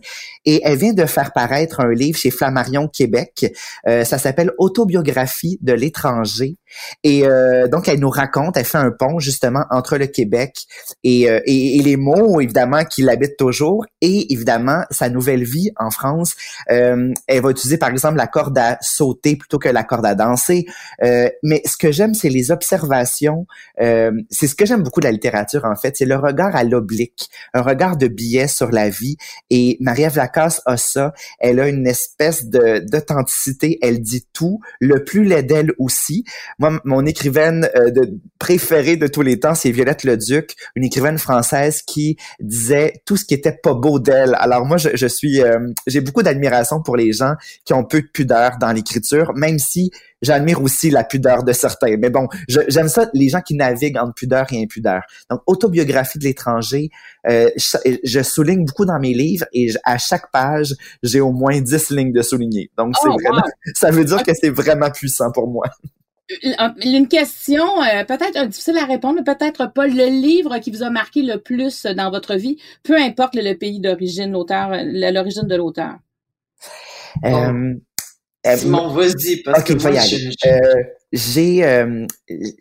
[0.45, 3.53] et elle vient de faire paraître un livre chez Flammarion Québec.
[3.87, 6.55] Euh, ça s'appelle Autobiographie de l'étranger.
[7.03, 10.55] Et euh, donc, elle nous raconte, elle fait un pont justement entre le Québec
[11.03, 15.91] et, euh, et, les mots, évidemment, qui l'habitent toujours et évidemment sa nouvelle vie en
[15.91, 16.35] France.
[16.69, 20.15] Euh, elle va utiliser par exemple la corde à sauter plutôt que la corde à
[20.15, 20.65] danser.
[21.03, 23.45] Euh, mais ce que j'aime, c'est les observations.
[23.79, 26.63] Euh, c'est ce que j'aime beaucoup de la littérature en fait, c'est le regard à
[26.63, 29.17] l'oblique, un regard de biais sur la vie.
[29.49, 31.13] Et Marie-Ève Lacasse a ça.
[31.39, 33.79] Elle a une espèce de d'authenticité.
[33.81, 36.23] Elle dit tout, le plus laid d'elle aussi.
[36.61, 41.81] Moi, mon écrivaine de, préférée de tous les temps, c'est Violette Leduc, une écrivaine française
[41.81, 44.35] qui disait tout ce qui était pas beau d'elle.
[44.35, 45.57] Alors moi, je, je, suis, euh,
[45.87, 47.33] j'ai beaucoup d'admiration pour les gens
[47.65, 49.89] qui ont peu de pudeur dans l'écriture, même si
[50.21, 51.97] j'admire aussi la pudeur de certains.
[51.97, 55.01] Mais bon, j'aime ça, les gens qui naviguent entre pudeur et impudeur.
[55.29, 56.89] Donc, autobiographie de l'étranger,
[57.27, 61.89] euh, je, souligne beaucoup dans mes livres et à chaque page, j'ai au moins 10
[61.89, 62.69] lignes de souligner.
[62.77, 63.43] Donc, c'est oh, vraiment,
[63.73, 65.65] ça veut dire que c'est vraiment puissant pour moi.
[66.83, 69.87] Une question euh, peut-être difficile à répondre, mais peut-être pas.
[69.87, 73.79] Le livre qui vous a marqué le plus dans votre vie, peu importe le, pays
[73.79, 75.95] d'origine, l'auteur, l'origine de l'auteur.
[77.25, 77.73] Euh,
[78.47, 79.91] euh, Simon, vas-y, parce que moi,
[81.11, 82.05] j'ai euh,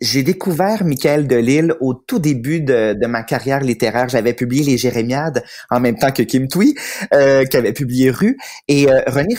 [0.01, 4.09] j'ai découvert Michael Delille au tout début de, de ma carrière littéraire.
[4.09, 6.75] J'avais publié Les Jérémiades en même temps que Kim Thuy,
[7.13, 8.37] euh, qui avait publié Rue.
[8.67, 9.35] Et euh, René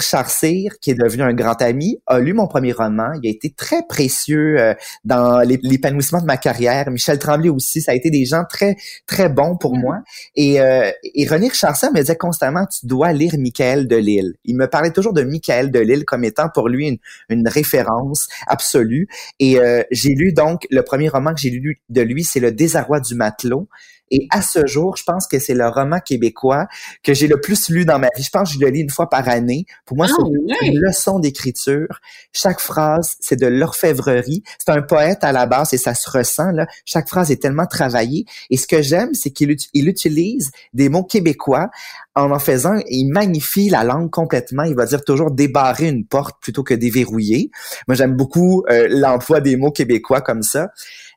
[0.81, 3.13] qui est devenu un grand ami, a lu mon premier roman.
[3.23, 6.91] Il a été très précieux euh, dans l'épanouissement de ma carrière.
[6.91, 9.81] Michel Tremblay aussi, ça a été des gens très très bons pour mm-hmm.
[9.81, 9.99] moi.
[10.35, 14.33] Et, euh, et René me disait constamment, tu dois lire Michael Delille.
[14.45, 16.99] Il me parlait toujours de Michael Delille comme étant pour lui une,
[17.29, 19.02] une référence absolue.
[19.39, 22.53] Et euh, j'ai lu donc le premier roman que j'ai lu de lui, c'est Le
[22.53, 23.69] désarroi du matelot.
[24.13, 26.67] Et à ce jour, je pense que c'est le roman québécois
[27.03, 28.23] que j'ai le plus lu dans ma vie.
[28.23, 29.65] Je pense que je le lis une fois par année.
[29.87, 32.01] Pour moi, c'est ah, une leçon d'écriture.
[32.33, 34.43] Chaque phrase, c'est de l'orfèvrerie.
[34.59, 36.53] C'est un poète à la base et ça se ressent.
[36.53, 36.67] Là.
[36.85, 38.27] Chaque phrase est tellement travaillée.
[38.51, 41.71] Et ce que j'aime, c'est qu'il utilise des mots québécois
[42.15, 44.65] en en faisant, il magnifie la langue complètement.
[44.65, 47.51] Il va dire toujours débarrer une porte plutôt que déverrouiller.
[47.89, 50.69] Moi, j'aime beaucoup euh, l'emploi des mots québécois comme ça.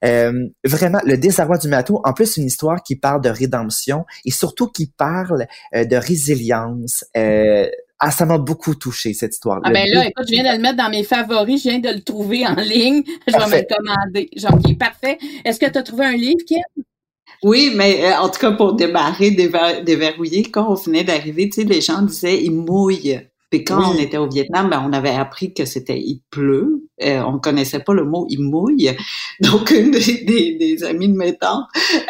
[0.05, 4.31] Euh, vraiment, le désarroi du matou, en plus une histoire qui parle de rédemption et
[4.31, 7.05] surtout qui parle euh, de résilience.
[7.17, 7.67] Euh,
[7.99, 9.63] ah, ça m'a beaucoup touché, cette histoire-là.
[9.65, 11.89] Ah ben là, écoute, je viens de le mettre dans mes favoris, je viens de
[11.89, 13.03] le trouver en ligne.
[13.27, 14.29] Je vais me le commander.
[14.35, 15.17] Genre, est parfait.
[15.45, 16.61] Est-ce que tu as trouvé un livre, Kim?
[17.41, 21.81] Oui, mais en tout cas, pour démarrer, déverrouiller, quand on venait d'arriver, tu sais, les
[21.81, 23.21] gens disaient, il mouille.
[23.55, 26.89] Puis quand on était au Vietnam, ben, on avait appris que c'était il pleut.
[27.01, 28.91] Euh, on connaissait pas le mot il mouille.
[29.39, 31.63] Donc une des, des, amies de mes tantes,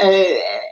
[0.03, 0.23] euh,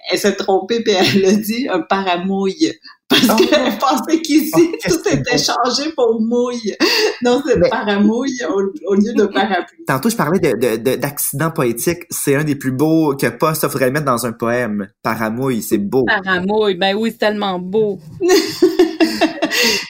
[0.10, 2.74] elle s'est trompée puis elle a dit un paramouille.
[3.08, 3.36] Parce oh.
[3.36, 6.76] qu'elle pensait qu'ici, oh, tout était changé pour mouille.
[7.22, 8.38] Non, c'est paramouille
[8.86, 9.86] au, lieu de parapluie.
[9.88, 12.00] Tantôt, je parlais de, de, d'accident poétique.
[12.10, 14.90] C'est un des plus beaux que pas ça faudrait mettre dans un poème.
[15.04, 16.04] Paramouille, c'est beau.
[16.06, 18.00] Paramouille, ben oui, c'est tellement beau.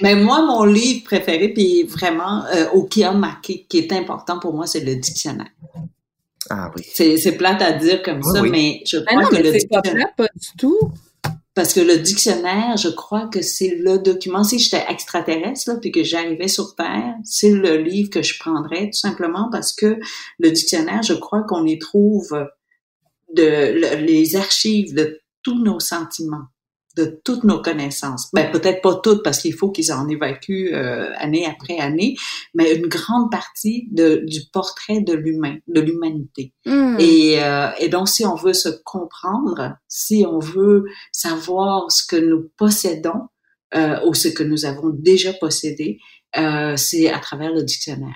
[0.02, 4.40] Mais moi, mon livre préféré, puis vraiment, euh, au qui a marqué, qui est important
[4.40, 5.52] pour moi, c'est le dictionnaire.
[6.50, 6.84] Ah oui.
[6.94, 10.08] C'est plate à dire comme ça, mais je crois que le dictionnaire...
[10.18, 10.92] Pas, pas du tout.
[11.56, 14.44] Parce que le dictionnaire, je crois que c'est le document.
[14.44, 18.86] Si j'étais extraterrestre, là, puis que j'arrivais sur Terre, c'est le livre que je prendrais,
[18.86, 20.00] tout simplement parce que
[20.40, 22.48] le dictionnaire, je crois qu'on y trouve
[23.36, 26.48] de, les archives de tous nos sentiments
[26.96, 28.30] de toutes nos connaissances.
[28.34, 32.16] Ben peut-être pas toutes parce qu'il faut qu'ils en évacuent euh, année après année,
[32.54, 36.54] mais une grande partie de, du portrait de l'humain, de l'humanité.
[36.66, 36.98] Hmm.
[37.00, 42.16] Et, euh, et donc si on veut se comprendre, si on veut savoir ce que
[42.16, 43.28] nous possédons
[43.76, 46.00] euh, ou ce que nous avons déjà possédé,
[46.38, 48.16] euh, c'est à travers le dictionnaire.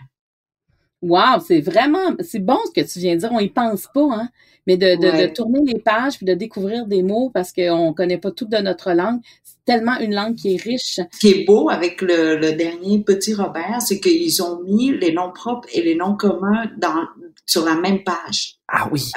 [1.02, 3.30] Wow, c'est vraiment, c'est bon ce que tu viens de dire.
[3.32, 4.30] On y pense pas, hein.
[4.66, 5.28] Mais de, de, Ouais.
[5.28, 8.58] de tourner les pages puis de découvrir des mots parce qu'on connaît pas tout de
[8.58, 9.20] notre langue.
[9.44, 10.96] C'est tellement une langue qui est riche.
[11.12, 15.14] Ce qui est beau avec le, le dernier Petit Robert, c'est qu'ils ont mis les
[15.14, 17.06] noms propres et les noms communs dans,
[17.46, 18.56] sur la même page.
[18.68, 19.10] Ah oui.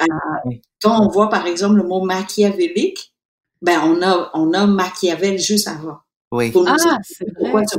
[0.81, 3.13] Quand on voit par exemple le mot machiavélique,
[3.61, 5.97] ben on a on a Machiavel juste avant.
[6.31, 6.49] Oui.
[6.51, 7.33] Pour nous Ah, c'est vrai.
[7.37, 7.77] pourquoi ce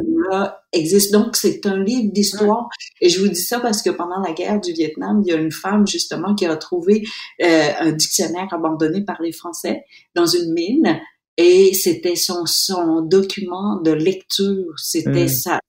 [0.72, 1.12] existe.
[1.12, 2.68] Donc c'est un livre d'histoire.
[3.01, 5.41] Et je vous dis ça parce que pendant la guerre du Vietnam, il y a
[5.41, 7.03] une femme justement qui a trouvé
[7.43, 11.01] euh, un dictionnaire abandonné par les Français dans une mine.
[11.39, 15.28] Et c'était son, son document de lecture, c'était Mm.
[15.28, 15.61] sa,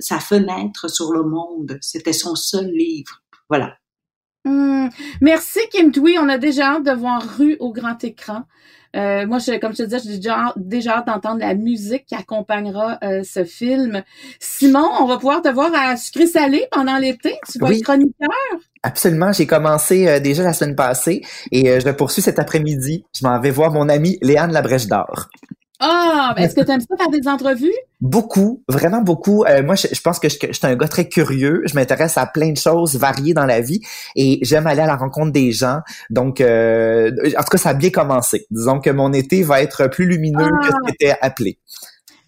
[0.00, 3.22] sa fenêtre sur le monde, c'était son seul livre.
[3.48, 3.76] Voilà.
[4.50, 4.88] Hmm.
[5.20, 6.16] Merci Kim Tui.
[6.18, 8.42] On a déjà hâte de voir Rue au grand écran.
[8.96, 12.06] Euh, moi, je, comme je te disais, j'ai déjà, hâte- déjà hâte d'entendre la musique
[12.06, 14.02] qui accompagnera euh, ce film.
[14.40, 17.38] Simon, on va pouvoir te voir à Sucré Salé pendant l'été.
[17.52, 17.76] Tu vas Oui.
[17.76, 18.28] être chroniqueur.
[18.82, 21.22] Absolument, j'ai commencé euh, déjà la semaine passée
[21.52, 23.04] et je poursuis cet après-midi.
[23.16, 25.28] Je m'en vais voir mon amie Léane Labrèche d'Or.
[25.82, 27.72] Ah, ben, est-ce que tu aimes ça faire des entrevues?
[28.02, 29.44] Beaucoup, vraiment beaucoup.
[29.44, 31.62] Euh, moi, je, je pense que je, suis un gars très curieux.
[31.64, 33.80] Je m'intéresse à plein de choses variées dans la vie
[34.14, 35.80] et j'aime aller à la rencontre des gens.
[36.10, 38.46] Donc, euh, en tout cas, ça a bien commencé.
[38.50, 41.58] Disons que mon été va être plus lumineux que ce qui était appelé.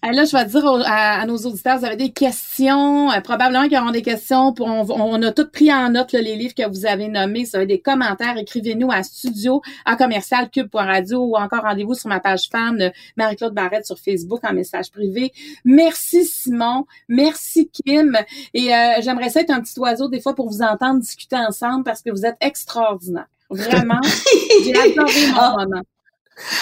[0.05, 3.21] Ah, là, je vais dire au- à, à nos auditeurs, vous avez des questions, euh,
[3.21, 4.51] probablement qu'ils auront des questions.
[4.51, 7.45] Pour, on, on a tout pris en note là, les livres que vous avez nommés.
[7.45, 12.09] Si vous avez des commentaires, écrivez-nous à studio à commercial cube.radio ou encore rendez-vous sur
[12.09, 15.31] ma page fan euh, Marie-Claude Barrette sur Facebook en message privé.
[15.63, 18.17] Merci Simon, merci Kim.
[18.53, 21.85] Et euh, j'aimerais ça être un petit oiseau des fois pour vous entendre discuter ensemble
[21.85, 23.27] parce que vous êtes extraordinaires.
[23.49, 24.01] Vraiment,
[24.65, 25.55] j'ai adoré mon Ah.
[25.59, 25.81] moment.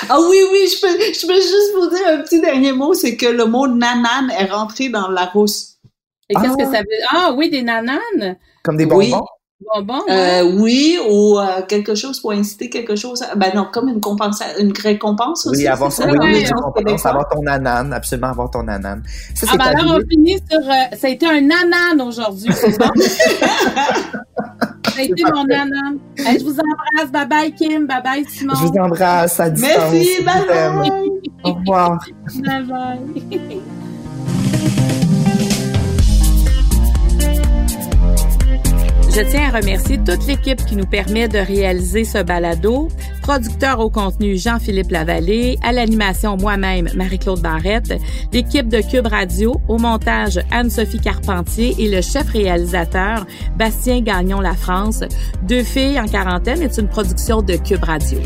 [0.10, 3.16] Ah oui, oui, je peux, je peux juste vous dire un petit dernier mot, c'est
[3.16, 5.78] que le mot nanan est rentré dans la rousse.
[6.30, 6.64] Et qu'est-ce Ah.
[6.64, 8.38] que ça veut Ah oui, des nananes?
[8.64, 9.10] Comme des Oui.
[9.12, 9.26] bonbons?
[9.76, 10.04] Bonbons.
[10.08, 10.42] ouais.
[10.42, 13.22] Euh, oui, ou euh, quelque chose pour inciter quelque chose.
[13.22, 15.62] À, ben non, comme une compensa une récompense aussi.
[15.62, 16.46] Oui, avoir, son, ça, oui, oui,
[17.06, 19.04] avoir ton anane, absolument avoir ton anane.
[19.36, 20.60] Ça, Ah c'est ben alors, on finit sur...
[20.60, 22.90] euh, ça a été un nanan aujourd'hui, c'est bon?
[24.92, 25.48] ça a été mon.
[26.18, 27.12] Hey, je vous embrasse.
[27.12, 27.88] Bye-bye, Kim.
[27.88, 28.54] Bye-bye, Simon.
[28.56, 29.92] Je vous embrasse à distance.
[29.92, 30.92] Merci, bye bye.
[31.44, 32.00] Au revoir.
[32.36, 33.62] Bye-bye.
[39.14, 42.88] Je tiens à remercier toute l'équipe qui nous permet de réaliser ce balado.
[43.22, 47.94] Producteur au contenu Jean-Philippe Lavallée, à l'animation moi-même Marie-Claude Barrette,
[48.32, 53.26] l'équipe de Cube Radio, au montage Anne-Sophie Carpentier et le chef réalisateur
[53.58, 55.04] Bastien Gagnon La France.
[55.44, 58.20] Deux filles en quarantaine est une production de Cube Radio.